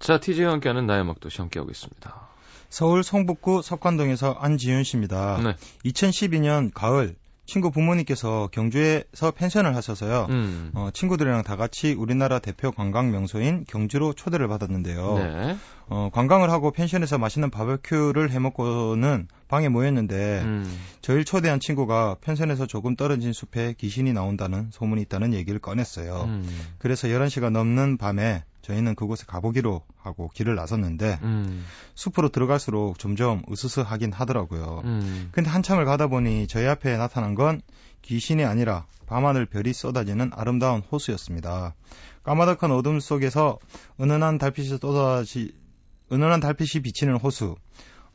자, 0.00 0.18
TJ와 0.18 0.52
함께하는 0.52 0.86
나의 0.86 1.04
막도시 1.04 1.42
함께하고 1.42 1.70
있습니다. 1.70 2.28
서울 2.70 3.04
성북구 3.04 3.60
석관동에서 3.60 4.32
안지윤 4.32 4.84
씨입니다. 4.84 5.42
네. 5.42 5.56
2012년 5.84 6.70
가을 6.72 7.16
친구 7.44 7.70
부모님께서 7.70 8.48
경주에서 8.52 9.32
펜션을 9.32 9.74
하셔서요. 9.74 10.26
음. 10.30 10.70
어, 10.74 10.90
친구들이랑 10.92 11.42
다 11.42 11.56
같이 11.56 11.92
우리나라 11.92 12.38
대표 12.38 12.70
관광 12.70 13.10
명소인 13.10 13.64
경주로 13.66 14.12
초대를 14.12 14.46
받았는데요. 14.48 15.14
네. 15.18 15.56
어, 15.88 16.08
관광을 16.12 16.50
하고 16.50 16.70
펜션에서 16.70 17.18
맛있는 17.18 17.50
바베큐를 17.50 18.30
해먹고는 18.30 19.26
방에 19.48 19.68
모였는데 19.68 20.42
음. 20.42 20.80
저희를 21.02 21.24
초대한 21.24 21.60
친구가 21.60 22.16
펜션에서 22.20 22.66
조금 22.66 22.96
떨어진 22.96 23.32
숲에 23.32 23.74
귀신이 23.76 24.12
나온다는 24.12 24.68
소문이 24.70 25.02
있다는 25.02 25.34
얘기를 25.34 25.58
꺼냈어요. 25.60 26.22
음. 26.26 26.48
그래서 26.78 27.08
11시가 27.08 27.50
넘는 27.50 27.98
밤에 27.98 28.44
저희는 28.62 28.94
그곳에 28.94 29.24
가보기로 29.26 29.82
하고 29.98 30.30
길을 30.34 30.54
나섰는데 30.54 31.18
음. 31.22 31.64
숲으로 31.94 32.30
들어갈수록 32.30 32.98
점점 32.98 33.42
으스스하긴 33.50 34.12
하더라고요. 34.12 34.82
음. 34.84 35.28
근데 35.32 35.50
한참을 35.50 35.84
가다 35.84 36.06
보니 36.06 36.46
저희 36.46 36.66
앞에 36.66 36.96
나타난 36.96 37.34
건 37.34 37.60
귀신이 38.02 38.44
아니라 38.44 38.86
밤하늘 39.06 39.46
별이 39.46 39.72
쏟아지는 39.72 40.30
아름다운 40.34 40.80
호수였습니다. 40.80 41.74
까마득한 42.22 42.70
어둠 42.70 43.00
속에서 43.00 43.58
은은한 44.00 44.38
달빛이 44.38 44.68
쏟아지 44.68 45.54
은은한 46.12 46.40
달빛이 46.40 46.82
비치는 46.82 47.16
호수. 47.16 47.56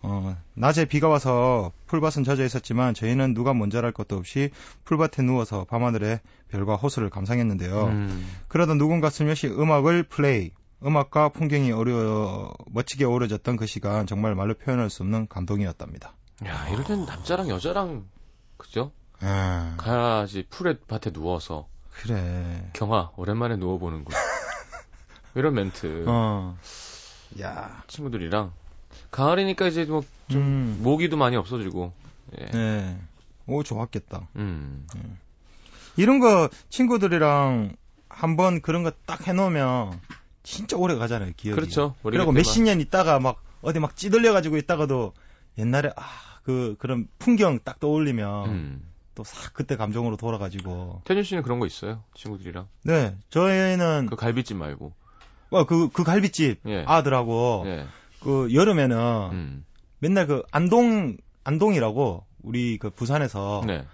어, 0.01 0.38
낮에 0.54 0.86
비가 0.86 1.08
와서 1.08 1.72
풀밭은 1.88 2.24
젖어 2.24 2.44
있었지만 2.44 2.94
저희는 2.94 3.34
누가 3.34 3.54
먼저랄 3.54 3.92
것도 3.92 4.16
없이 4.16 4.51
풀밭에 4.86 5.24
누워서 5.24 5.66
밤하늘의 5.66 6.20
별과 6.50 6.75
호수를 6.75 7.10
감상했는데요. 7.10 7.86
음. 7.86 8.27
그러다 8.48 8.75
누군가 8.75 9.10
슬며시 9.10 9.48
음악을 9.48 10.04
플레이. 10.04 10.51
음악과 10.86 11.30
풍경이 11.30 11.72
어려 11.72 12.54
멋지게 12.68 13.06
어우러졌던 13.06 13.56
그 13.58 13.66
시간 13.66 14.06
정말 14.06 14.36
말로 14.36 14.54
표현할 14.54 14.92
수 14.92 15.01
없는 15.01 15.27
감동이었답니다. 15.27 16.13
야, 16.46 16.68
이럴 16.70 16.84
땐 16.84 17.06
남자랑 17.06 17.50
여자랑 17.50 18.06
그죠? 18.58 18.92
아, 19.20 19.74
가야지 19.77 20.46
풀에 20.51 20.77
밭에 20.88 21.12
누워서 21.12 21.68
그래. 21.92 22.70
경아 22.74 23.13
오랜만에 23.18 23.56
누워보는군. 23.56 24.13
이런 25.34 25.56
멘트 25.56 26.06
어. 26.08 26.56
야. 27.42 27.84
친구들이랑 27.88 28.54
가을이니까 29.12 29.68
이제 29.68 29.86
뭐 29.86 30.04
좀 30.30 30.42
음. 30.42 30.80
모기도 30.82 31.16
많이 31.18 31.36
없어지고 31.38 31.94
예. 32.39 32.46
네. 32.48 32.98
오, 33.48 33.63
좋았겠다. 33.63 34.27
음. 34.36 34.86
이런 35.96 36.20
거 36.20 36.50
친구들이랑 36.70 37.75
한번 38.10 38.62
그런 38.62 38.84
거 38.84 38.92
딱 39.06 39.25
해놓으면 39.27 40.00
진짜 40.44 40.75
오래 40.77 40.96
가잖아요, 40.96 41.32
기억이. 41.38 41.56
그렇죠. 41.56 41.96
그리고 42.04 42.32
몇십 42.32 42.63
년 42.63 42.82
있다가 42.82 43.20
막 43.20 43.42
어디 43.62 43.80
막 43.80 43.96
찌들려가지고 43.96 44.58
있다가도 44.58 45.13
옛날에 45.58 45.92
아, 45.96 46.04
그, 46.44 46.75
그런 46.80 47.08
풍경 47.20 47.60
딱 47.63 47.80
떠올리면 47.80 48.50
음. 48.50 48.89
또싹 49.16 49.54
그때 49.54 49.75
감정으로 49.77 50.18
돌아가지고. 50.18 51.01
태준 51.06 51.24
씨는 51.24 51.42
그런 51.44 51.60
거 51.60 51.66
있어요? 51.66 52.04
친구들이랑 52.16 52.68
네. 52.84 53.16
저희는 53.30 54.08
그 54.10 54.16
갈비집 54.18 54.58
말고 54.58 54.92
어, 55.51 55.66
그, 55.66 55.89
그 55.89 56.04
갈비집 56.04 56.60
예. 56.68 56.84
아들하고 56.86 57.63
예. 57.66 57.88
그 58.21 58.53
여름에는 58.53 59.29
음. 59.31 59.65
맨날 60.00 60.27
그 60.27 60.43
안동, 60.51 61.17
안동이라고 61.43 62.25
우리 62.43 62.77
그 62.77 62.89
부산에서 62.89 63.63
네. 63.65 63.86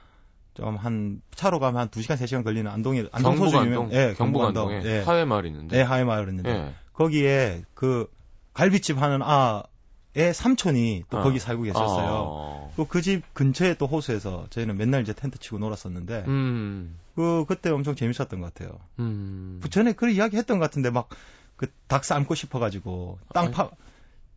좀한 0.53 1.21
차로 1.35 1.59
가면 1.59 1.81
한 1.81 1.87
2시간 1.89 2.15
3시간 2.15 2.43
걸리는 2.43 2.69
안동이 2.69 3.07
안동 3.11 3.37
소주. 3.37 3.57
유명 3.57 3.91
예, 3.91 4.13
경북 4.17 4.43
안동. 4.43 4.71
예. 4.85 4.99
하회 5.01 5.25
마을 5.25 5.45
있는데. 5.47 5.77
네, 5.77 5.83
하회 5.83 6.03
마을이었는데 6.03 6.49
예. 6.49 6.73
거기에 6.93 7.63
그 7.73 8.07
갈비집 8.53 9.01
하는 9.01 9.21
아의 9.23 10.33
삼촌이 10.33 11.05
또 11.09 11.17
어. 11.17 11.23
거기 11.23 11.39
살고 11.39 11.63
계셨어요. 11.63 12.07
어. 12.27 12.73
또그 12.75 13.01
집 13.01 13.33
근처에 13.33 13.75
또 13.75 13.87
호수에서 13.87 14.45
저희는 14.51 14.77
맨날 14.77 15.01
이제 15.01 15.13
텐트 15.13 15.39
치고 15.39 15.57
놀았었는데 15.57 16.25
음. 16.27 16.99
그 17.15 17.45
그때 17.47 17.71
엄청 17.71 17.95
재밌었던 17.95 18.39
것 18.39 18.53
같아요. 18.53 18.77
음. 18.99 19.59
그 19.63 19.69
전에 19.69 19.93
그런 19.93 20.13
이야기 20.13 20.37
했던 20.37 20.59
것 20.59 20.65
같은데 20.65 20.89
막 20.91 21.09
그 21.55 21.67
닭 21.87 22.03
삶고 22.03 22.35
싶어 22.35 22.59
가지고 22.59 23.19
땅 23.33 23.51
파 23.51 23.69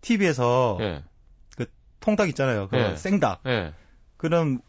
TV에서 0.07 0.79
예. 0.81 1.03
통닭 2.01 2.29
있잖아요. 2.31 2.69
그 2.69 2.77
예. 2.77 2.97
생닭 2.97 3.41
예. 3.47 3.73
그런 4.17 4.61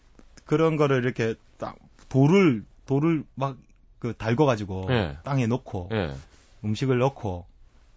그런 0.46 0.76
거를 0.78 1.04
이렇게 1.04 1.36
딱 1.58 1.76
돌을 2.10 2.64
돌을 2.86 3.24
막 3.36 3.58
그 4.00 4.14
달궈 4.16 4.46
가지고 4.46 4.86
예. 4.92 5.18
땅에 5.24 5.48
놓고 5.48 5.90
예. 5.92 6.14
음식을 6.64 7.00
넣고 7.00 7.46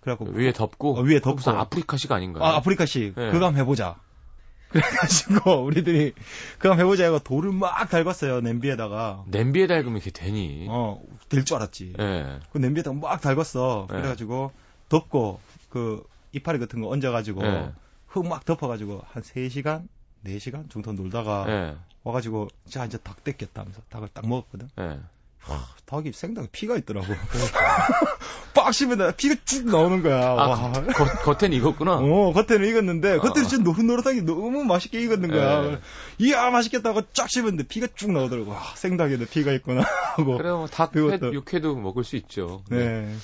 그래갖고 0.01 0.31
위에 0.33 0.51
덮고 0.53 0.97
어, 0.99 1.03
위에 1.03 1.21
덮고 1.21 1.51
아프리카식 1.51 2.11
아닌가요? 2.11 2.43
아, 2.43 2.57
아프리카식 2.57 3.15
예. 3.19 3.31
그거 3.31 3.45
한번 3.47 3.57
해보자. 3.57 3.97
그래가지고 4.71 5.63
우리들이 5.65 6.15
그거 6.59 6.71
한번 6.71 6.87
해보자 6.87 7.05
해고 7.05 7.19
돌을 7.19 7.53
막 7.53 7.91
달궜어요 7.91 8.41
냄비에다가 8.41 9.25
냄비에 9.27 9.67
달으면 9.67 9.99
이게 9.99 10.11
되니. 10.11 10.69
어 10.71 11.01
될 11.29 11.45
줄 11.45 11.57
알았지. 11.57 11.93
예. 12.01 12.39
그 12.51 12.57
냄비에다가 12.59 12.97
막 12.97 13.21
달궜어. 13.21 13.89
예. 13.91 13.93
그래가지고 13.93 14.53
덮고 14.89 15.39
그 15.69 16.03
이파리 16.33 16.59
같은 16.59 16.81
거 16.81 16.89
얹어가지고 16.89 17.45
예. 17.45 17.73
흙막 18.07 18.45
덮어가지고 18.45 19.03
한 19.07 19.23
3시간 19.23 19.89
4시간 20.25 20.71
정도 20.71 20.93
놀다가 20.93 21.45
예. 21.49 21.77
와가지고 22.05 22.49
자 22.69 22.85
이제 22.85 22.99
닭 22.99 23.25
됐겠다 23.25 23.63
하면서 23.63 23.81
닭을 23.89 24.09
딱 24.13 24.27
먹었거든. 24.27 24.69
예. 24.79 25.01
하, 25.41 25.67
닭이 25.87 26.13
생닭에 26.13 26.49
피가 26.53 26.77
있더라고. 26.79 27.07
빡 28.55 28.75
씹으면 28.75 29.17
피가 29.17 29.37
쭉 29.45 29.67
나오는 29.67 30.03
거야. 30.03 30.21
아, 30.21 30.35
와. 30.35 30.73
겉, 30.73 31.39
겉엔 31.39 31.55
익었구나. 31.55 31.97
어, 31.97 32.33
겉에는 32.33 32.69
익었는데, 32.69 33.19
겉에는 33.19 33.45
어. 33.45 33.49
진짜 33.49 33.65
노릇노릇하게 33.65 34.21
너무 34.23 34.65
맛있게 34.65 35.01
익었는 35.01 35.31
거야. 35.31 35.65
예. 35.65 35.81
이야, 36.19 36.51
맛있겠다고 36.51 37.03
쫙 37.15 37.31
씹었는데 37.31 37.65
피가 37.69 37.89
쭉 37.95 38.13
나오더라고. 38.13 38.51
와, 38.51 38.61
생닭에도 38.75 39.25
피가 39.27 39.53
있구나. 39.53 39.81
하고. 40.17 40.37
그래, 40.37 40.51
뭐, 40.51 40.67
닭, 40.67 40.95
회, 40.95 41.01
육회도 41.01 41.75
먹을 41.77 42.05
수 42.05 42.17
있죠. 42.17 42.63
네. 42.69 42.77
네, 42.77 43.17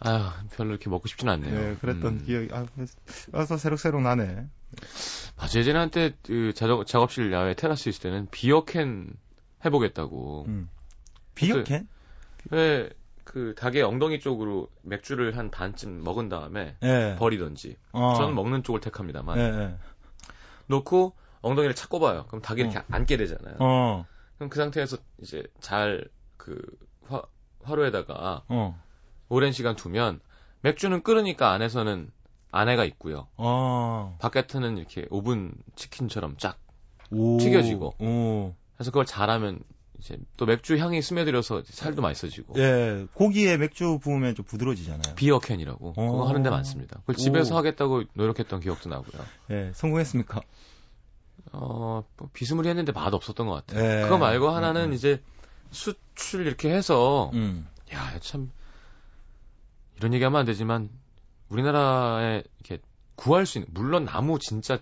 아휴, 0.00 0.30
별로 0.54 0.70
이렇게 0.70 0.90
먹고 0.90 1.08
싶진 1.08 1.28
않네요. 1.28 1.58
네, 1.58 1.76
그랬던 1.80 2.12
음. 2.12 2.24
기억이, 2.24 2.48
아, 2.52 2.66
와서 3.32 3.56
새록새록 3.56 4.02
나네. 4.02 4.46
맞아, 5.36 5.58
예전에 5.58 5.78
한때, 5.78 6.14
그, 6.22 6.52
작업, 6.54 6.86
작업실 6.86 7.32
야외 7.32 7.54
테라스 7.54 7.88
있을 7.88 8.02
때는 8.02 8.28
비어캔 8.30 9.14
해보겠다고. 9.64 10.44
음. 10.48 10.68
비어캔? 11.34 11.88
왜, 12.50 12.90
그, 13.24 13.54
닭의 13.56 13.82
엉덩이 13.82 14.20
쪽으로 14.20 14.68
맥주를 14.82 15.36
한 15.36 15.50
반쯤 15.50 16.04
먹은 16.04 16.28
다음에 16.28 16.76
예. 16.82 17.16
버리던지. 17.18 17.76
어. 17.92 18.14
저는 18.16 18.34
먹는 18.34 18.62
쪽을 18.62 18.80
택합니다만. 18.80 19.38
예, 19.38 19.42
예. 19.42 19.78
놓고 20.66 21.14
엉덩이를 21.42 21.74
착 21.74 21.90
꼽아요. 21.90 22.26
그럼 22.26 22.42
닭이 22.42 22.60
이렇게 22.60 22.80
앉게 22.90 23.16
되잖아요. 23.16 23.56
어, 23.60 24.06
그럼 24.36 24.50
그 24.50 24.58
상태에서 24.58 24.98
이제 25.20 25.44
잘 25.60 26.08
그 26.46 26.62
화, 27.08 27.22
화로에다가 27.64 28.44
어, 28.48 28.80
오랜 29.28 29.52
시간 29.52 29.76
두면 29.76 30.20
맥주는 30.62 31.02
끓으니까 31.02 31.52
안에서는 31.52 32.10
안에가 32.52 32.84
있고요. 32.84 33.26
어. 33.36 34.16
바깥에는 34.20 34.78
이렇게 34.78 35.06
오븐 35.10 35.52
치킨처럼 35.74 36.36
쫙. 36.38 36.58
오. 37.10 37.38
튀겨지고. 37.38 37.94
오. 37.98 38.54
그래서 38.76 38.90
그걸 38.90 39.06
잘하면 39.06 39.60
이제 39.98 40.18
또 40.36 40.46
맥주 40.46 40.76
향이 40.76 41.00
스며들어서 41.02 41.62
살도 41.64 42.02
맛있어지고. 42.02 42.58
예, 42.58 43.06
고기에 43.14 43.56
맥주 43.56 43.98
부으면 43.98 44.34
좀 44.34 44.44
부드러워지잖아요. 44.44 45.14
비어캔이라고 45.16 45.94
어. 45.96 46.10
그거 46.10 46.28
하는 46.28 46.42
데 46.42 46.50
많습니다. 46.50 47.00
그걸 47.00 47.16
집에서 47.16 47.54
오. 47.54 47.58
하겠다고 47.58 48.04
노력했던 48.14 48.60
기억도 48.60 48.88
나고요. 48.88 49.22
예, 49.50 49.72
성공했습니까? 49.74 50.40
어, 51.52 52.04
뭐 52.16 52.30
비스무리했는데 52.32 52.92
맛 52.92 53.12
없었던 53.12 53.46
것 53.46 53.66
같아요. 53.66 53.84
예. 53.84 54.02
그거 54.02 54.18
말고 54.18 54.48
하나는 54.50 54.84
음, 54.84 54.88
음. 54.90 54.92
이제 54.92 55.22
수출 55.70 56.46
이렇게 56.46 56.72
해서 56.72 57.30
음. 57.34 57.66
야, 57.92 58.18
참 58.20 58.50
이런 59.96 60.14
얘기하면 60.14 60.40
안 60.40 60.46
되지만 60.46 60.90
우리나라에 61.48 62.42
이렇게 62.60 62.82
구할 63.14 63.46
수 63.46 63.58
있는 63.58 63.72
물론 63.72 64.04
나무 64.04 64.38
진짜 64.38 64.78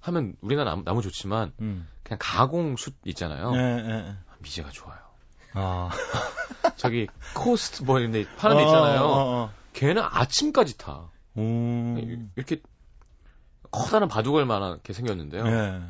하면 0.00 0.34
우리나라 0.40 0.70
나무, 0.70 0.84
나무 0.84 1.02
좋지만 1.02 1.52
음. 1.60 1.88
그냥 2.02 2.18
가공 2.20 2.76
숯 2.76 2.94
있잖아요. 3.04 3.52
예, 3.54 3.58
예. 3.58 4.16
미제가 4.40 4.70
좋아요. 4.70 4.98
아. 5.54 5.90
저기 6.76 7.06
코스트코 7.34 7.98
이런 8.00 8.12
데 8.12 8.24
파는 8.36 8.56
데 8.56 8.64
있잖아요. 8.64 9.00
어, 9.00 9.06
어, 9.06 9.42
어. 9.44 9.52
걔는 9.72 10.02
아침까지 10.02 10.76
타. 10.76 11.10
오. 11.34 11.96
이렇게 12.36 12.60
커다란 13.70 14.08
바둑알 14.08 14.44
만하게 14.44 14.92
생겼는데요. 14.92 15.46
예. 15.46 15.82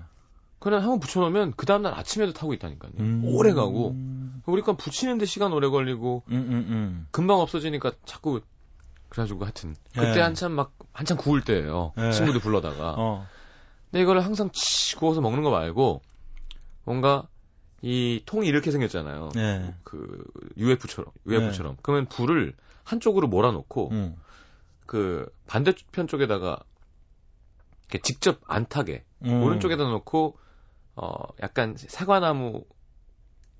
그냥 0.58 0.80
한번 0.82 1.00
붙여놓으면 1.00 1.54
그 1.56 1.66
다음날 1.66 1.92
아침에도 1.94 2.32
타고 2.32 2.54
있다니까요. 2.54 2.92
음. 3.00 3.22
오래 3.24 3.52
가고. 3.52 3.90
음, 3.90 4.42
우리 4.46 4.62
건 4.62 4.76
붙이는데 4.76 5.26
시간 5.26 5.52
오래 5.52 5.68
걸리고 5.68 6.22
음, 6.28 6.34
음. 6.34 7.06
금방 7.10 7.40
없어지니까 7.40 7.92
자꾸 8.04 8.40
그래가지고 9.12 9.44
하여튼 9.44 9.76
그때 9.92 10.16
예. 10.16 10.20
한참 10.22 10.52
막 10.52 10.72
한참 10.94 11.18
구울 11.18 11.42
때예요. 11.44 11.92
예. 11.98 12.12
친구들 12.12 12.40
불러다가. 12.40 12.94
어. 12.96 13.26
근데 13.90 14.02
이거를 14.02 14.24
항상 14.24 14.48
치 14.54 14.96
구워서 14.96 15.20
먹는 15.20 15.42
거 15.42 15.50
말고 15.50 16.00
뭔가 16.84 17.28
이 17.82 18.22
통이 18.24 18.48
이렇게 18.48 18.70
생겼잖아요. 18.70 19.32
예. 19.36 19.74
그 19.84 20.24
UF처럼 20.56 21.12
UF처럼. 21.26 21.76
그러면 21.82 22.06
불을 22.06 22.54
한쪽으로 22.84 23.28
몰아놓고 23.28 23.90
음. 23.90 24.16
그 24.86 25.30
반대편 25.46 26.06
쪽에다가 26.06 26.60
이렇게 27.82 28.00
직접 28.00 28.40
안 28.46 28.66
타게 28.66 29.04
음. 29.26 29.42
오른쪽에다 29.42 29.84
놓고 29.84 30.38
어 30.96 31.12
약간 31.42 31.76
사과나무 31.76 32.64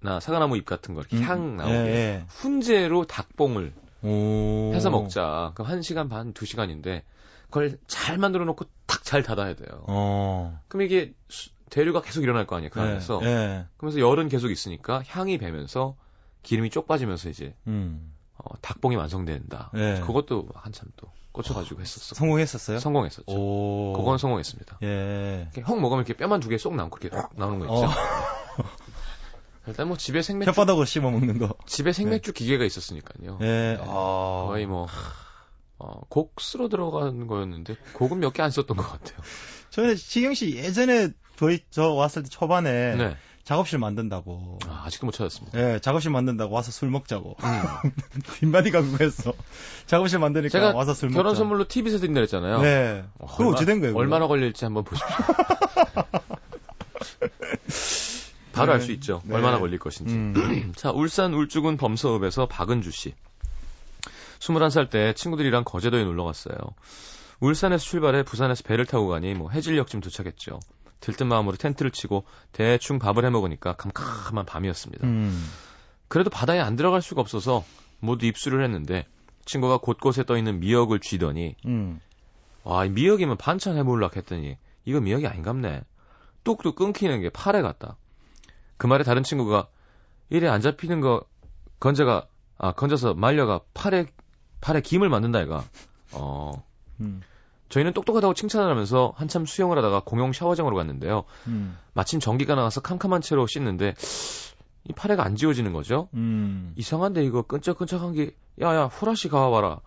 나 0.00 0.18
사과나무 0.18 0.56
잎 0.56 0.64
같은 0.64 0.94
거 0.94 1.00
이렇게 1.02 1.18
음, 1.18 1.22
향 1.24 1.56
나오게 1.58 1.74
예, 1.74 2.24
훈제로 2.28 3.04
닭봉을 3.04 3.74
예. 3.76 3.91
오. 4.02 4.72
해서 4.74 4.90
먹자. 4.90 5.52
그럼 5.54 5.70
1시간 5.70 6.08
반, 6.10 6.32
2시간인데 6.34 7.02
그걸 7.46 7.78
잘 7.86 8.18
만들어 8.18 8.44
놓고 8.44 8.64
탁 8.86 9.02
잘 9.04 9.22
닫아야 9.22 9.54
돼요. 9.54 9.84
어. 9.88 10.58
그럼 10.68 10.86
이게 10.86 11.12
수- 11.28 11.50
대류가 11.70 12.00
계속 12.02 12.22
일어날 12.22 12.46
거 12.46 12.56
아니에요. 12.56 12.70
그 12.70 12.80
예, 12.80 12.84
안에서. 12.84 13.20
예. 13.24 13.66
그러면서 13.76 14.00
열은 14.00 14.28
계속 14.28 14.50
있으니까 14.50 15.02
향이 15.06 15.38
배면서 15.38 15.96
기름이 16.42 16.70
쪽 16.70 16.86
빠지면서 16.86 17.28
이제 17.30 17.54
음. 17.66 18.12
어, 18.36 18.44
닭봉이 18.60 18.96
완성된다. 18.96 19.70
예. 19.76 20.00
그것도 20.04 20.48
한참 20.54 20.88
또 20.96 21.08
꽂혀가지고 21.32 21.80
했었어. 21.80 22.14
성공했었어요? 22.14 22.78
성공했었죠. 22.78 23.32
오. 23.32 23.92
그건 23.96 24.18
성공했습니다. 24.18 24.78
예. 24.82 25.48
형 25.64 25.80
먹으면 25.80 26.04
이렇게 26.04 26.14
뼈만 26.18 26.40
두 26.40 26.48
개 26.50 26.58
쏙 26.58 26.74
남고 26.74 26.98
이렇게 27.02 27.16
나오는 27.36 27.58
거 27.58 27.64
있죠. 27.66 27.86
어. 27.86 27.90
일단 29.66 29.88
뭐 29.88 29.96
집에 29.96 30.22
생맥주 30.22 30.50
혓바닥으로 30.52 30.86
씹어 30.86 31.10
먹는 31.10 31.38
거. 31.38 31.54
집에 31.66 31.92
생맥주 31.92 32.32
기계가 32.32 32.64
있었으니까요. 32.64 33.38
예. 33.42 33.44
네. 33.44 33.78
아. 33.80 34.44
거의 34.48 34.66
뭐 34.66 34.86
어, 35.78 36.00
곡스로 36.08 36.68
들어가는 36.68 37.26
거였는데 37.26 37.76
곡은 37.94 38.20
몇 38.20 38.32
개 38.32 38.42
안 38.42 38.50
썼던 38.50 38.76
것 38.76 38.88
같아요. 38.90 39.18
저는 39.70 39.96
시경 39.96 40.34
씨 40.34 40.56
예전에 40.56 41.10
저희 41.36 41.60
저 41.70 41.90
왔을 41.92 42.22
때 42.24 42.28
초반에 42.28 42.94
네. 42.96 43.16
작업실 43.44 43.78
만든다고. 43.80 44.60
아, 44.68 44.82
아직도 44.86 45.06
못 45.06 45.12
찾았습니다. 45.12 45.58
예, 45.58 45.80
작업실 45.80 46.12
만든다고 46.12 46.54
와서 46.54 46.70
술 46.70 46.90
먹자고. 46.90 47.36
음. 47.42 47.90
빈마디가 48.38 48.82
그거였어. 48.82 49.32
작업실 49.86 50.20
만드니까 50.20 50.50
제가 50.50 50.72
와서 50.74 50.94
술 50.94 51.08
결혼 51.10 51.24
먹자. 51.30 51.38
선물로 51.38 51.66
TV 51.66 51.90
세 51.90 51.98
드린다 51.98 52.18
그랬잖아요. 52.18 52.60
네. 52.62 53.04
어, 53.18 53.26
그거 53.26 53.50
어찌 53.50 53.64
된 53.66 53.80
거예요? 53.80 53.94
그거? 53.94 54.00
얼마나 54.00 54.28
걸릴지 54.28 54.64
한번 54.64 54.84
보십시오. 54.84 55.16
바로 58.52 58.72
알수 58.72 58.88
네. 58.88 58.92
있죠. 58.94 59.22
네. 59.24 59.34
얼마나 59.34 59.58
걸릴 59.58 59.78
것인지. 59.78 60.14
음. 60.14 60.72
자, 60.76 60.90
울산 60.90 61.34
울주군 61.34 61.76
범서읍에서 61.76 62.46
박은주 62.46 62.90
씨. 62.90 63.14
21살 64.40 64.90
때 64.90 65.12
친구들이랑 65.14 65.64
거제도에 65.64 66.04
놀러 66.04 66.24
갔어요. 66.24 66.56
울산에서 67.40 67.84
출발해 67.84 68.22
부산에서 68.22 68.62
배를 68.64 68.86
타고 68.86 69.08
가니 69.08 69.34
뭐 69.34 69.50
해질녘쯤 69.50 70.00
도착했죠. 70.00 70.60
들뜬 71.00 71.26
마음으로 71.26 71.56
텐트를 71.56 71.90
치고 71.90 72.24
대충 72.52 72.98
밥을 72.98 73.24
해 73.24 73.30
먹으니까 73.30 73.74
캄캄한 73.74 74.46
밤이었습니다. 74.46 75.06
음. 75.06 75.44
그래도 76.08 76.30
바다에 76.30 76.60
안 76.60 76.76
들어갈 76.76 77.02
수가 77.02 77.20
없어서 77.20 77.64
모두 77.98 78.26
입수를 78.26 78.62
했는데 78.64 79.06
친구가 79.44 79.78
곳곳에 79.78 80.24
떠 80.24 80.36
있는 80.36 80.60
미역을 80.60 81.00
쥐더니 81.00 81.56
음. 81.66 82.00
와, 82.64 82.84
이 82.84 82.90
미역이면 82.90 83.36
반찬 83.36 83.76
해먹으려 83.76 84.10
했더니 84.14 84.56
이거 84.84 85.00
미역이 85.00 85.26
아닌갑네. 85.26 85.82
뚝뚝 86.44 86.76
끊기는 86.76 87.20
게 87.20 87.30
파래 87.30 87.62
같다. 87.62 87.96
그 88.82 88.88
말에 88.88 89.04
다른 89.04 89.22
친구가 89.22 89.68
이래 90.28 90.48
안 90.48 90.60
잡히는 90.60 91.00
거 91.00 91.24
건져가 91.78 92.26
아 92.58 92.72
건져서 92.72 93.14
말려가 93.14 93.60
팔에 93.74 94.06
팔에 94.60 94.80
김을 94.80 95.08
만든다 95.08 95.40
이가. 95.42 95.62
어 96.14 96.64
음. 96.98 97.22
저희는 97.68 97.92
똑똑하다고 97.92 98.34
칭찬을 98.34 98.68
하면서 98.68 99.12
한참 99.14 99.46
수영을 99.46 99.78
하다가 99.78 100.02
공용 100.04 100.32
샤워장으로 100.32 100.74
갔는데요. 100.74 101.22
음. 101.46 101.78
마침 101.92 102.18
전기가 102.18 102.56
나와서 102.56 102.80
캄캄한 102.80 103.20
채로 103.20 103.46
씻는데 103.46 103.94
이 104.88 104.92
파래가 104.92 105.24
안 105.24 105.36
지워지는 105.36 105.72
거죠. 105.72 106.08
음. 106.14 106.72
이상한데 106.74 107.22
이거 107.22 107.42
끈적끈적한 107.42 108.14
게 108.14 108.34
야야 108.60 108.86
후라시 108.86 109.28
가와봐라. 109.28 109.78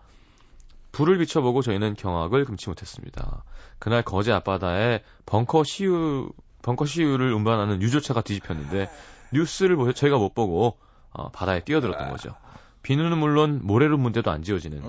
불을 0.92 1.18
비춰보고 1.18 1.60
저희는 1.60 1.96
경악을 1.96 2.46
금치 2.46 2.70
못했습니다. 2.70 3.44
그날 3.78 4.02
거제 4.02 4.32
앞바다에 4.32 5.02
벙커 5.26 5.64
시유 5.64 6.30
벙커 6.66 6.84
시유를 6.84 7.32
운반하는 7.32 7.80
유조차가 7.80 8.22
뒤집혔는데 8.22 8.90
뉴스를 9.32 9.76
보여 9.76 9.92
저희가 9.92 10.18
못 10.18 10.34
보고 10.34 10.76
어, 11.12 11.30
바다에 11.30 11.60
뛰어들었던 11.60 12.10
거죠. 12.10 12.34
비누는 12.82 13.18
물론 13.18 13.60
모래로 13.62 13.96
문대도 13.96 14.30
안 14.32 14.42
지워지는. 14.42 14.82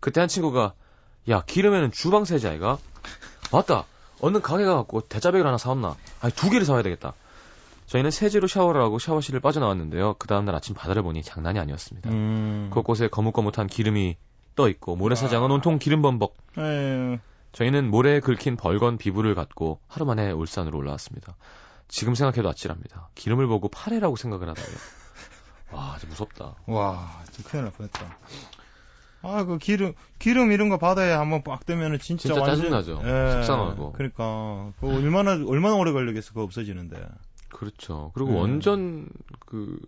그때 0.00 0.20
한 0.20 0.28
친구가 0.28 0.74
야 1.28 1.42
기름에는 1.46 1.92
주방 1.92 2.24
세제 2.24 2.48
아이가 2.48 2.78
맞다. 3.52 3.84
어느 4.20 4.40
가게 4.40 4.64
가갖고 4.64 5.02
대자백을 5.02 5.46
하나 5.46 5.56
사왔나? 5.56 5.94
아니 6.20 6.32
두 6.34 6.50
개를 6.50 6.66
사와야 6.66 6.82
되겠다. 6.82 7.14
저희는 7.86 8.10
세제로 8.10 8.48
샤워를 8.48 8.82
하고 8.82 8.98
샤워실을 8.98 9.38
빠져나왔는데요. 9.38 10.16
그 10.18 10.26
다음날 10.26 10.56
아침 10.56 10.74
바다를 10.74 11.02
보니 11.02 11.22
장난이 11.22 11.60
아니었습니다. 11.60 12.10
음. 12.10 12.70
곳곳에 12.72 13.06
거뭇거뭇한 13.06 13.68
기름이 13.68 14.16
떠 14.56 14.68
있고 14.68 14.96
모래사장은 14.96 15.48
온통 15.52 15.78
기름 15.78 16.02
범벅. 16.02 16.36
에휴. 16.58 17.18
저희는 17.52 17.90
모래에 17.90 18.20
긁힌 18.20 18.56
벌건 18.56 18.98
비부를 18.98 19.34
갖고 19.34 19.80
하루 19.86 20.04
만에 20.06 20.30
울산으로 20.30 20.78
올라왔습니다. 20.78 21.36
지금 21.88 22.14
생각해도 22.14 22.48
아찔합니다. 22.48 23.10
기름을 23.14 23.46
보고 23.46 23.68
파래라고 23.68 24.16
생각을 24.16 24.48
하다니. 24.48 24.68
와, 25.72 25.96
진짜 25.98 26.08
무섭다. 26.10 26.54
와, 26.66 27.22
진짜 27.30 27.50
큰일 27.50 27.64
날 27.64 27.72
뻔했다. 27.72 28.16
아, 29.24 29.44
그 29.44 29.58
기름, 29.58 29.92
기름 30.18 30.50
이런 30.50 30.68
거 30.68 30.78
바다에 30.78 31.12
한번 31.12 31.44
빡 31.44 31.64
뜨면은 31.64 31.98
진짜, 31.98 32.22
진짜 32.28 32.40
완전- 32.40 32.56
짜증나죠. 32.72 33.00
예. 33.04 33.32
속상하고. 33.34 33.92
그러니까. 33.92 34.72
그거 34.80 34.94
얼마나, 34.94 35.32
얼마나 35.46 35.76
오래 35.76 35.92
걸리겠어, 35.92 36.30
그거 36.30 36.42
없어지는데. 36.42 37.06
그렇죠. 37.50 38.10
그리고 38.14 38.30
음. 38.32 38.36
완전 38.36 39.08
그 39.46 39.78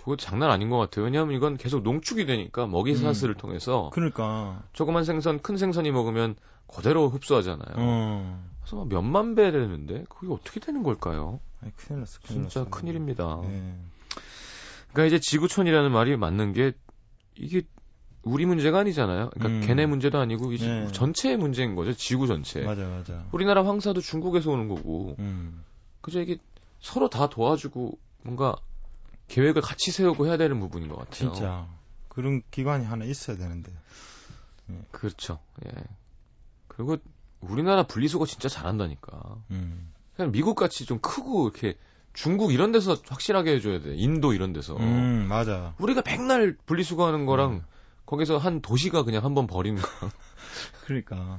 그거 0.00 0.16
장난 0.16 0.50
아닌 0.50 0.70
것 0.70 0.78
같아요. 0.78 1.04
왜냐하면 1.04 1.36
이건 1.36 1.58
계속 1.58 1.82
농축이 1.82 2.24
되니까 2.24 2.66
먹이 2.66 2.92
음. 2.92 2.96
사슬을 2.96 3.34
통해서 3.34 3.90
그러니까. 3.92 4.62
조그만 4.72 5.04
생선, 5.04 5.40
큰 5.42 5.58
생선이 5.58 5.90
먹으면 5.90 6.36
그대로 6.66 7.10
흡수하잖아요. 7.10 7.74
어. 7.76 8.42
그래서 8.62 8.76
막 8.76 8.88
몇만 8.88 9.34
배 9.34 9.52
되는데 9.52 10.06
그게 10.08 10.32
어떻게 10.32 10.58
되는 10.58 10.82
걸까요? 10.82 11.38
아이, 11.62 11.70
큰일 11.76 12.00
났어, 12.00 12.18
큰일 12.20 12.40
진짜 12.40 12.60
났어. 12.60 12.70
큰일입니다. 12.70 13.42
예. 13.44 13.74
그러니까 14.92 15.04
이제 15.04 15.18
지구촌이라는 15.20 15.92
말이 15.92 16.16
맞는 16.16 16.54
게 16.54 16.72
이게 17.36 17.60
우리 18.22 18.46
문제가 18.46 18.78
아니잖아요. 18.78 19.28
그러니까 19.34 19.48
음. 19.48 19.66
걔네 19.66 19.84
문제도 19.84 20.18
아니고 20.18 20.54
이제 20.54 20.66
네. 20.66 20.92
전체의 20.92 21.36
문제인 21.36 21.74
거죠. 21.74 21.92
지구 21.92 22.26
전체. 22.26 22.62
맞아, 22.62 22.88
맞아. 22.88 23.26
우리나라 23.32 23.66
황사도 23.66 24.00
중국에서 24.00 24.50
오는 24.50 24.66
거고. 24.66 25.16
음. 25.18 25.62
그죠 26.00 26.22
이게 26.22 26.38
서로 26.80 27.10
다 27.10 27.28
도와주고 27.28 27.98
뭔가 28.22 28.56
계획을 29.30 29.62
같이 29.62 29.92
세우고 29.92 30.26
해야 30.26 30.36
되는 30.36 30.58
부분인 30.58 30.88
것 30.88 30.96
같아요. 30.96 31.32
진짜. 31.32 31.68
그런 32.08 32.42
기관이 32.50 32.84
하나 32.84 33.04
있어야 33.04 33.36
되는데. 33.36 33.72
그렇죠. 34.90 35.38
예. 35.64 35.70
그리고 36.68 36.98
우리나라 37.40 37.84
분리수거 37.84 38.26
진짜 38.26 38.48
잘한다니까. 38.48 39.36
음. 39.52 39.92
그냥 40.16 40.32
미국 40.32 40.56
같이 40.56 40.84
좀 40.84 40.98
크고 40.98 41.48
이렇게 41.48 41.78
중국 42.12 42.52
이런 42.52 42.72
데서 42.72 42.96
확실하게 43.06 43.54
해줘야 43.54 43.80
돼. 43.80 43.94
인도 43.94 44.32
이런 44.32 44.52
데서. 44.52 44.76
음, 44.76 45.26
맞아. 45.28 45.74
우리가 45.78 46.02
백날 46.02 46.56
분리수거하는 46.66 47.24
거랑 47.24 47.52
음. 47.52 47.64
거기서 48.06 48.36
한 48.36 48.60
도시가 48.60 49.04
그냥 49.04 49.24
한번 49.24 49.46
버리는 49.46 49.80
거. 49.80 49.88
그러니까. 50.84 51.38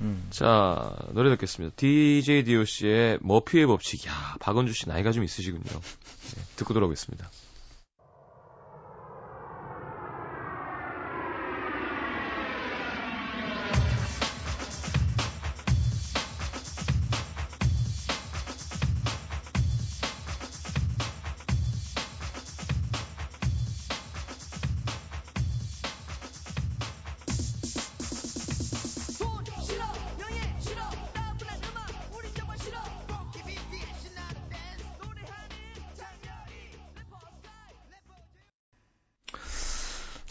음. 0.00 0.26
자, 0.30 0.96
노래 1.12 1.30
듣겠습니다. 1.30 1.74
DJ 1.76 2.44
DOC의 2.44 3.18
머피의 3.20 3.66
법칙. 3.66 4.06
야, 4.06 4.36
박원주 4.40 4.72
씨 4.72 4.88
나이가 4.88 5.10
좀 5.12 5.24
있으시군요. 5.24 5.64
네, 5.64 6.42
듣고 6.56 6.74
돌아오겠습니다. 6.74 7.28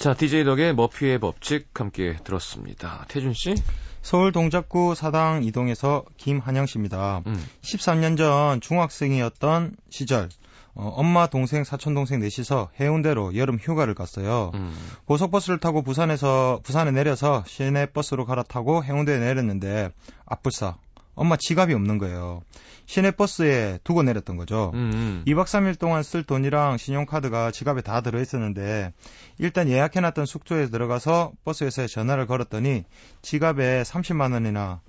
자, 0.08 0.14
DJ 0.14 0.46
덕의 0.46 0.74
머피의 0.74 1.20
법칙 1.20 1.68
함께 1.78 2.16
들었습니다. 2.24 3.04
태준 3.10 3.34
씨? 3.34 3.56
서울 4.02 4.32
동작구 4.32 4.96
사당 4.96 5.44
이동에서 5.44 6.06
김한영 6.16 6.66
씨입니다. 6.66 7.24
음. 7.28 7.46
13년 7.62 8.16
전 8.18 8.62
중학생이었던 8.62 9.76
시절 9.90 10.30
어, 10.76 10.88
엄마, 10.96 11.28
동생, 11.28 11.66
사촌 11.66 11.94
동생 11.94 12.22
넷이서 12.22 12.70
해운대로 12.80 13.36
여름 13.36 13.58
휴가를 13.58 13.96
갔어요. 13.96 14.52
음. 14.54 14.74
고속버스를 15.08 15.60
타고 15.60 15.82
부산에서 15.82 16.62
부산에 16.64 16.92
내려서 16.92 17.44
시내 17.46 17.88
버스로 17.88 18.26
갈아타고 18.26 18.86
해운대에 18.86 19.20
내렸는데 19.20 19.90
앞불사 20.26 20.78
엄마 21.18 21.36
지갑이 21.36 21.74
없는 21.74 21.98
거예요. 21.98 22.42
시내 22.86 23.12
버스에 23.12 23.80
두고 23.84 24.04
내렸던 24.04 24.38
거죠. 24.38 24.72
음, 24.76 24.92
음. 24.94 25.24
2박 25.28 25.46
3일 25.46 25.78
동안 25.78 26.04
쓸 26.04 26.24
돈이랑 26.24 26.78
신용카드가 26.78 27.52
지갑에 27.52 27.82
다 27.82 28.02
들어있었는데 28.02 28.94
일단 29.40 29.68
예약해놨던 29.68 30.26
숙소에 30.26 30.68
들어가서 30.68 31.34
버스 31.44 31.66
회사에 31.66 31.88
전화를 31.88 32.28
걸었더니 32.28 32.86
지갑에 33.24 33.84
30만 33.84 34.32
원이나 34.32 34.80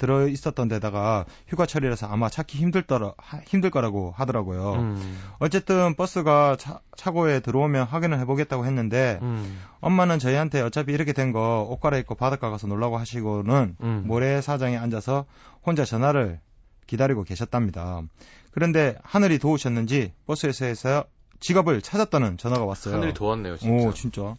들어 0.00 0.26
있었던 0.26 0.66
데다가 0.68 1.26
휴가철이라서 1.48 2.06
아마 2.08 2.28
찾기 2.30 2.56
힘들, 2.58 2.82
더라, 2.82 3.12
힘들 3.46 3.70
거라고 3.70 4.12
하더라고요. 4.16 4.72
음, 4.72 5.18
어쨌든 5.38 5.94
버스가 5.94 6.56
차, 6.58 6.80
차고에 6.96 7.40
들어오면 7.40 7.86
확인을 7.86 8.18
해보겠다고 8.20 8.64
했는데 8.64 9.18
음, 9.22 9.60
엄마는 9.80 10.18
저희한테 10.18 10.62
어차피 10.62 10.92
이렇게 10.92 11.12
된 11.12 11.32
거 11.32 11.68
옷 11.70 11.80
갈아입고 11.80 12.14
바닷가 12.16 12.50
가서 12.50 12.66
놀라고 12.66 12.96
하시고는 12.98 13.76
음. 13.80 14.02
모래사장에 14.06 14.76
앉아서 14.78 15.26
혼자 15.64 15.84
전화를 15.84 16.40
기다리고 16.86 17.22
계셨답니다. 17.22 18.02
그런데 18.50 18.96
하늘이 19.04 19.38
도우셨는지 19.38 20.12
버스에서 20.26 21.04
지갑을 21.40 21.80
찾았다는 21.80 22.36
전화가 22.36 22.64
왔어요. 22.64 22.94
하늘이 22.94 23.14
도왔네요, 23.14 23.56
진짜. 23.56 23.86
오, 23.86 23.92
진짜. 23.94 24.22
야. 24.22 24.36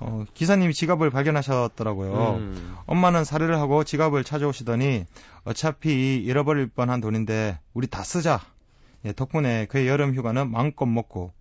어, 0.00 0.24
기사님이 0.34 0.74
지갑을 0.74 1.10
발견하셨더라고요. 1.10 2.34
음. 2.38 2.76
엄마는 2.86 3.24
사례를 3.24 3.56
하고 3.58 3.84
지갑을 3.84 4.24
찾아오시더니 4.24 5.06
어차피 5.44 6.16
잃어버릴 6.16 6.66
뻔한 6.68 7.00
돈인데 7.00 7.58
우리 7.74 7.86
다 7.86 8.02
쓰자. 8.02 8.40
예, 9.04 9.12
덕분에 9.12 9.66
그의 9.66 9.88
여름 9.88 10.14
휴가는 10.14 10.50
마음껏 10.50 10.86
먹고 10.86 11.32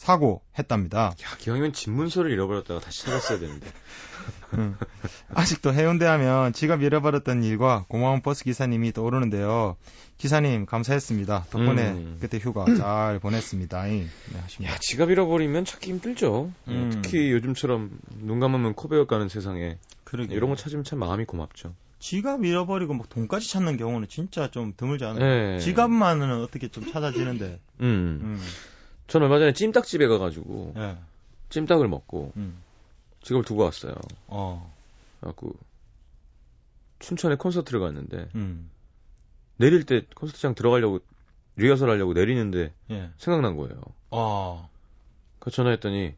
사고 0.00 0.40
했답니다. 0.58 1.12
야, 1.22 1.36
기왕이면 1.36 1.74
집문서를 1.74 2.30
잃어버렸다가 2.30 2.80
다시 2.80 3.04
찾았어야 3.04 3.38
되는데. 3.38 3.66
음. 4.56 4.74
아직도 5.34 5.74
해운대 5.74 6.06
하면 6.06 6.54
지갑 6.54 6.80
잃어버렸던 6.80 7.44
일과 7.44 7.84
고마운 7.86 8.22
버스 8.22 8.42
기사님이 8.44 8.92
떠오르는데요. 8.92 9.76
기사님 10.16 10.64
감사했습니다. 10.64 11.48
덕분에 11.50 11.90
음. 11.90 12.16
그때 12.18 12.38
휴가 12.38 12.64
잘 12.76 13.18
보냈습니다. 13.18 13.82
네, 13.82 14.08
하십니다. 14.40 14.74
야, 14.74 14.78
지갑 14.80 15.10
잃어버리면 15.10 15.66
찾기 15.66 15.90
힘들죠. 15.90 16.50
음. 16.68 16.90
특히 16.94 17.30
요즘처럼 17.32 17.90
눈 18.20 18.40
감으면 18.40 18.72
코 18.72 18.88
베어 18.88 19.06
가는 19.06 19.28
세상에 19.28 19.76
그러게. 20.04 20.34
이런 20.34 20.48
거 20.48 20.56
찾으면 20.56 20.82
참 20.82 20.98
마음이 20.98 21.26
고맙죠. 21.26 21.74
지갑 21.98 22.46
잃어버리고 22.46 22.94
막 22.94 23.10
돈까지 23.10 23.50
찾는 23.50 23.76
경우는 23.76 24.08
진짜 24.08 24.50
좀 24.50 24.72
드물지 24.74 25.04
않아요? 25.04 25.18
네. 25.22 25.58
지갑만은 25.58 26.40
어떻게 26.40 26.68
좀 26.68 26.90
찾아지는데. 26.90 27.60
음. 27.80 28.20
음. 28.22 28.40
전 29.10 29.24
얼마 29.24 29.40
전에 29.40 29.52
찜닭집에 29.52 30.06
가가지고 30.06 30.74
예. 30.76 30.96
찜닭을 31.48 31.88
먹고 31.88 32.32
음. 32.36 32.62
지갑을 33.22 33.44
두고 33.44 33.64
왔어요. 33.64 33.92
어. 34.28 34.72
그래갖고 35.18 35.52
춘천에 37.00 37.34
콘서트를 37.34 37.80
갔는데 37.80 38.28
음. 38.36 38.70
내릴 39.56 39.84
때 39.84 40.06
콘서트장 40.14 40.54
들어가려고 40.54 41.00
리허설 41.56 41.90
하려고 41.90 42.12
내리는데 42.12 42.72
예. 42.92 43.10
생각난 43.18 43.56
거예요. 43.56 43.80
어. 44.12 44.70
그 45.40 45.50
전화했더니 45.50 46.14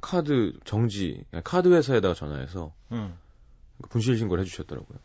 카드 0.00 0.58
정지 0.64 1.24
카드 1.44 1.72
회사에다가 1.72 2.14
전화해서 2.14 2.72
음. 2.90 3.16
분실 3.90 4.18
신고를 4.18 4.42
해주셨더라고요. 4.42 4.98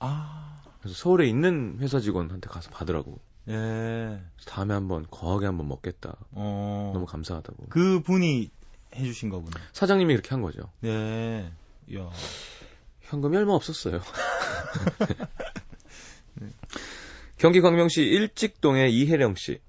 아. 0.00 0.62
그래서 0.80 0.94
서울에 0.94 1.26
있는 1.26 1.78
회사 1.80 2.00
직원한테 2.00 2.50
가서 2.50 2.68
받으라고. 2.68 3.18
예. 3.48 4.20
다음에 4.46 4.74
한번 4.74 5.06
거하게 5.10 5.46
한번 5.46 5.68
먹겠다. 5.68 6.16
어. 6.32 6.90
너무 6.94 7.06
감사하다고. 7.06 7.66
그 7.70 8.00
분이 8.02 8.50
해주신 8.94 9.30
거구나. 9.30 9.58
사장님이 9.72 10.12
이렇게 10.14 10.30
한 10.30 10.42
거죠. 10.42 10.70
네. 10.80 11.50
야. 11.96 12.10
현금이 13.02 13.36
얼마 13.36 13.52
없었어요. 13.54 14.00
경기 17.36 17.60
광명시 17.60 18.02
일직동의 18.02 18.94
이혜령 18.94 19.34
씨. 19.36 19.60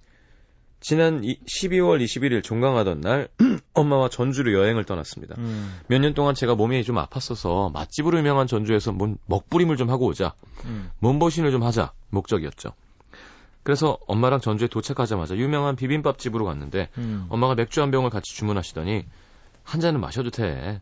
지난 0.79 1.23
이- 1.23 1.39
12월 1.45 2.03
21일 2.03 2.43
종강하던 2.43 2.99
날 3.01 3.29
엄마와 3.73 4.09
전주로 4.09 4.51
여행을 4.53 4.83
떠났습니다. 4.83 5.36
음. 5.38 5.79
몇년 5.88 6.13
동안 6.13 6.36
제가 6.36 6.55
몸이 6.55 6.83
좀 6.83 6.97
아팠어서 6.97 7.71
맛집으로 7.71 8.17
유명한 8.19 8.47
전주에서 8.47 8.91
뭔 8.91 9.17
먹부림을 9.25 9.77
좀 9.77 9.89
하고 9.89 10.05
오자. 10.07 10.36
음. 10.65 10.91
몸보신을 10.99 11.51
좀 11.51 11.63
하자 11.63 11.93
목적이었죠. 12.09 12.73
그래서 13.63 13.97
엄마랑 14.08 14.41
전주에 14.41 14.67
도착하자마자 14.67 15.36
유명한 15.38 15.76
비빔밥집으로 15.76 16.45
갔는데 16.45 16.89
음. 16.97 17.26
엄마가 17.30 17.56
맥주 17.56 17.82
한 17.82 17.91
병을 17.91 18.10
같이 18.10 18.36
주문하시더니 18.36 19.06
한 19.63 19.82
잔은 19.82 19.99
마셔도 19.99 20.30
돼. 20.30 20.82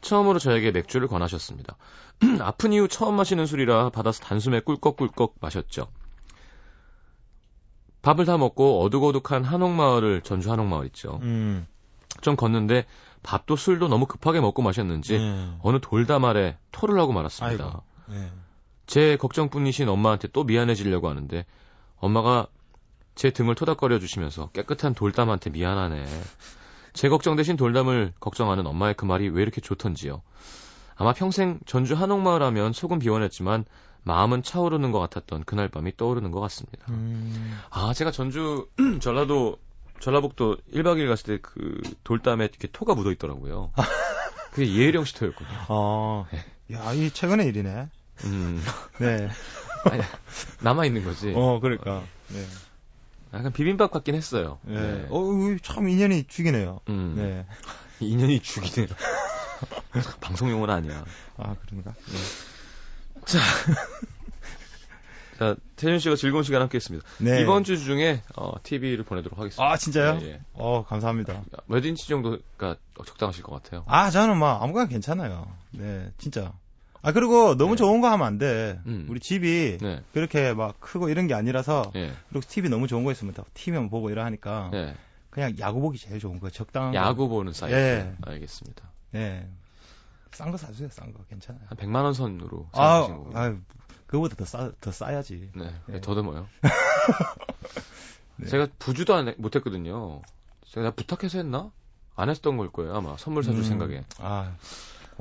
처음으로 0.00 0.38
저에게 0.38 0.70
맥주를 0.70 1.08
권하셨습니다. 1.08 1.76
아픈 2.40 2.72
이후 2.72 2.88
처음 2.88 3.14
마시는 3.16 3.46
술이라 3.46 3.90
받아서 3.90 4.22
단숨에 4.22 4.60
꿀꺽꿀꺽 4.60 5.36
마셨죠. 5.40 5.88
밥을 8.02 8.24
다 8.24 8.36
먹고 8.36 8.82
어둑어둑한 8.82 9.44
한옥마을을 9.44 10.22
전주 10.22 10.50
한옥마을 10.50 10.86
있죠. 10.86 11.20
음. 11.22 11.66
좀 12.20 12.36
걷는데 12.36 12.84
밥도 13.22 13.56
술도 13.56 13.88
너무 13.88 14.06
급하게 14.06 14.40
먹고 14.40 14.62
마셨는지 14.62 15.14
예. 15.14 15.50
어느 15.62 15.78
돌담 15.80 16.24
아래 16.24 16.58
토를 16.72 16.98
하고 16.98 17.12
말았습니다. 17.12 17.64
아이고. 17.64 17.82
예. 18.10 18.30
제 18.86 19.16
걱정뿐이신 19.16 19.88
엄마한테 19.88 20.28
또 20.28 20.42
미안해지려고 20.44 21.08
하는데 21.08 21.46
엄마가 22.02 22.48
제 23.14 23.30
등을 23.30 23.54
토닥거려 23.54 23.98
주시면서 24.00 24.50
깨끗한 24.50 24.94
돌담한테 24.94 25.50
미안하네. 25.50 26.04
제 26.92 27.08
걱정 27.08 27.36
대신 27.36 27.56
돌담을 27.56 28.12
걱정하는 28.20 28.66
엄마의 28.66 28.94
그 28.94 29.04
말이 29.04 29.28
왜 29.28 29.42
이렇게 29.42 29.60
좋던지요. 29.60 30.20
아마 30.96 31.12
평생 31.14 31.58
전주 31.64 31.94
한옥마을 31.94 32.42
하면 32.42 32.72
속은 32.72 32.98
비워냈지만 32.98 33.64
마음은 34.02 34.42
차오르는 34.42 34.90
것 34.90 34.98
같았던 34.98 35.44
그날 35.44 35.68
밤이 35.68 35.96
떠오르는 35.96 36.32
것 36.32 36.40
같습니다. 36.40 36.84
음. 36.88 37.58
아, 37.70 37.94
제가 37.94 38.10
전주 38.10 38.68
전라도 39.00 39.58
전라북도 40.00 40.56
1박 40.74 40.96
2일 40.96 41.08
갔을 41.08 41.24
때 41.26 41.38
그 41.40 41.80
돌담에 42.02 42.44
이렇게 42.46 42.68
토가 42.72 42.94
묻어 42.94 43.12
있더라고요. 43.12 43.70
그게 44.50 45.04
씨 45.04 45.14
토였군요. 45.14 45.50
아. 45.68 46.24
야, 46.72 46.92
이 46.94 47.10
최근의 47.10 47.46
일이네. 47.46 47.88
음, 48.24 48.60
네. 48.98 49.28
남아 50.62 50.86
있는 50.86 51.04
거지. 51.04 51.32
어, 51.34 51.60
그러니까. 51.60 52.02
네. 52.28 52.44
약간 53.34 53.52
비빔밥 53.52 53.90
같긴 53.90 54.14
했어요. 54.14 54.58
네. 54.62 54.80
네. 54.80 55.06
어, 55.08 55.22
참 55.62 55.88
인연이 55.88 56.24
죽이네요. 56.24 56.80
음. 56.88 57.14
네. 57.16 57.46
인연이 58.00 58.40
죽이네요. 58.40 58.88
방송 60.20 60.50
용어는 60.50 60.74
아니야. 60.74 61.04
아, 61.36 61.54
그런가? 61.66 61.94
네. 61.94 62.18
자, 65.38 65.56
태준 65.76 65.98
씨가 65.98 66.16
즐거운 66.16 66.44
시간 66.44 66.62
함께 66.62 66.76
했습니다. 66.76 67.06
네. 67.18 67.40
이번 67.42 67.64
주 67.64 67.78
중에 67.78 68.22
어, 68.36 68.52
TV를 68.62 69.04
보내도록 69.04 69.38
하겠습니다. 69.38 69.72
아, 69.72 69.76
진짜요? 69.76 70.18
예, 70.22 70.26
예. 70.26 70.40
어, 70.52 70.84
감사합니다. 70.84 71.42
몇 71.66 71.84
인치 71.84 72.06
정도가 72.08 72.76
적당하실 73.06 73.42
것 73.42 73.62
같아요. 73.62 73.84
아, 73.86 74.10
저는 74.10 74.36
뭐 74.36 74.48
아무거나 74.48 74.86
괜찮아요. 74.86 75.52
네, 75.70 76.12
진짜. 76.18 76.52
아, 77.02 77.12
그리고 77.12 77.56
너무 77.56 77.72
네. 77.72 77.76
좋은 77.78 78.00
거 78.00 78.08
하면 78.10 78.26
안 78.26 78.38
돼. 78.38 78.80
음. 78.86 79.06
우리 79.10 79.18
집이 79.18 79.78
네. 79.80 80.02
그렇게 80.12 80.54
막 80.54 80.78
크고 80.80 81.08
이런 81.08 81.26
게 81.26 81.34
아니라서 81.34 81.90
예. 81.96 82.12
그리고 82.28 82.46
TV 82.48 82.70
너무 82.70 82.86
좋은 82.86 83.02
거 83.04 83.10
있으면 83.12 83.34
다 83.34 83.42
TV만 83.54 83.90
보고 83.90 84.08
이러 84.10 84.24
하니까 84.24 84.70
예. 84.74 84.94
그냥 85.30 85.54
야구 85.58 85.80
보기 85.80 85.98
제일 85.98 86.20
좋은 86.20 86.38
거 86.38 86.48
적당한 86.50 86.92
거. 86.92 86.98
야구 86.98 87.28
보는 87.28 87.52
사이트. 87.52 87.74
예. 87.74 88.14
알겠습니다. 88.22 88.84
네. 89.10 89.48
싼 90.32 90.50
거 90.50 90.56
사주세요, 90.56 90.88
싼 90.90 91.12
거. 91.12 91.24
괜찮아요. 91.28 91.62
한 91.66 91.76
100만 91.76 92.04
원 92.04 92.14
선으로 92.14 92.68
아. 92.72 93.06
아, 93.34 93.56
그거보다 94.06 94.36
더 94.36 94.44
싸, 94.44 94.70
더 94.80 94.92
싸야지. 94.92 95.50
네. 95.56 95.74
네. 95.86 96.00
더듬어요. 96.00 96.46
네. 98.36 98.46
제가 98.48 98.68
부주도 98.78 99.14
안, 99.14 99.28
해- 99.28 99.34
못했거든요. 99.38 100.22
제가 100.66 100.92
부탁해서 100.92 101.38
했나? 101.38 101.70
안 102.14 102.28
했던 102.30 102.56
걸 102.56 102.70
거예요, 102.70 102.94
아마. 102.94 103.16
선물 103.16 103.42
사줄 103.42 103.60
음, 103.60 103.64
생각에. 103.64 104.04
아, 104.18 104.54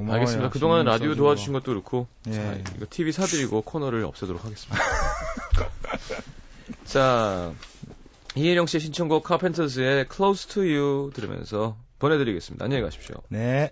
고마워요. 0.02 0.20
알겠습니다. 0.20 0.50
그동안 0.50 0.86
라디오. 0.86 1.16
도와주신 1.16 1.54
것도 1.54 1.66
그렇고, 1.66 2.08
예. 2.28 2.32
자, 2.34 2.58
이거 2.76 2.86
TV 2.90 3.12
사드리고 3.12 3.62
코너를 3.62 4.04
없애도록 4.06 4.44
하겠습니다. 4.44 4.84
자, 6.86 7.54
이혜령 8.36 8.66
씨의 8.66 8.82
신청곡 8.82 9.24
카펜터스의 9.24 10.08
Close 10.14 10.50
to 10.50 10.64
You 10.64 11.12
들으면서 11.14 11.78
보내드리겠습니다. 12.00 12.66
안녕히 12.66 12.84
가십시오. 12.84 13.16
네. 13.30 13.72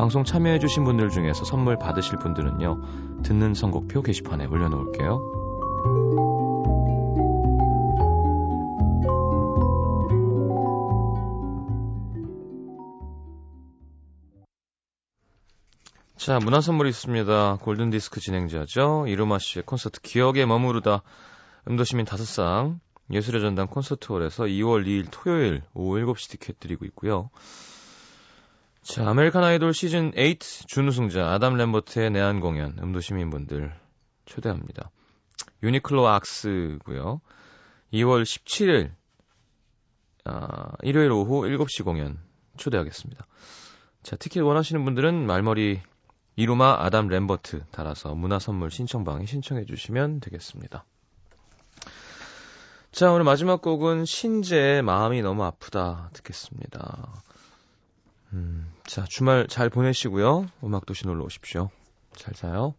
방송 0.00 0.24
참여해주신 0.24 0.84
분들 0.84 1.10
중에서 1.10 1.44
선물 1.44 1.78
받으실 1.78 2.16
분들은요, 2.16 3.22
듣는 3.22 3.52
선곡표 3.52 4.00
게시판에 4.00 4.46
올려놓을게요. 4.46 5.20
자, 16.16 16.38
문화 16.38 16.62
선물이 16.62 16.88
있습니다. 16.88 17.58
골든디스크 17.60 18.20
진행자죠. 18.20 19.04
이루마 19.06 19.38
씨의 19.38 19.64
콘서트 19.66 20.00
기억에 20.00 20.46
머무르다 20.46 21.02
음도시민 21.68 22.06
5상 22.06 22.80
예술의 23.12 23.42
전당 23.42 23.66
콘서트홀에서 23.66 24.44
2월 24.44 24.86
2일 24.86 25.08
토요일 25.10 25.60
오후 25.74 25.98
7시 25.98 26.30
티켓 26.30 26.58
드리고 26.58 26.86
있고요. 26.86 27.28
자, 28.82 29.08
아메리칸 29.08 29.44
아이돌 29.44 29.74
시즌 29.74 30.10
8 30.12 30.38
준우승자 30.38 31.32
아담 31.32 31.56
램버트의 31.56 32.10
내한 32.10 32.40
공연 32.40 32.76
음도 32.82 33.00
시민분들 33.00 33.72
초대합니다. 34.24 34.90
유니클로 35.62 36.08
악스고요. 36.08 37.20
2월 37.92 38.22
17일 38.22 38.90
아, 40.24 40.72
일요일 40.82 41.12
오후 41.12 41.42
7시 41.42 41.84
공연 41.84 42.18
초대하겠습니다. 42.56 43.26
자, 44.02 44.16
티켓 44.16 44.40
원하시는 44.40 44.82
분들은 44.84 45.26
말머리 45.26 45.80
이루마 46.36 46.78
아담 46.80 47.08
램버트 47.08 47.64
달아서 47.70 48.14
문화 48.14 48.38
선물 48.38 48.70
신청방에 48.70 49.26
신청해 49.26 49.66
주시면 49.66 50.20
되겠습니다. 50.20 50.86
자, 52.92 53.12
오늘 53.12 53.24
마지막 53.24 53.60
곡은 53.60 54.06
신재의 54.06 54.82
마음이 54.82 55.20
너무 55.20 55.44
아프다 55.44 56.10
듣겠습니다. 56.14 57.12
음, 58.32 58.72
자, 58.86 59.04
주말 59.08 59.46
잘 59.48 59.68
보내시고요. 59.70 60.46
음악도시 60.62 61.06
놀러 61.06 61.24
오십시오. 61.24 61.70
잘 62.16 62.34
자요. 62.34 62.74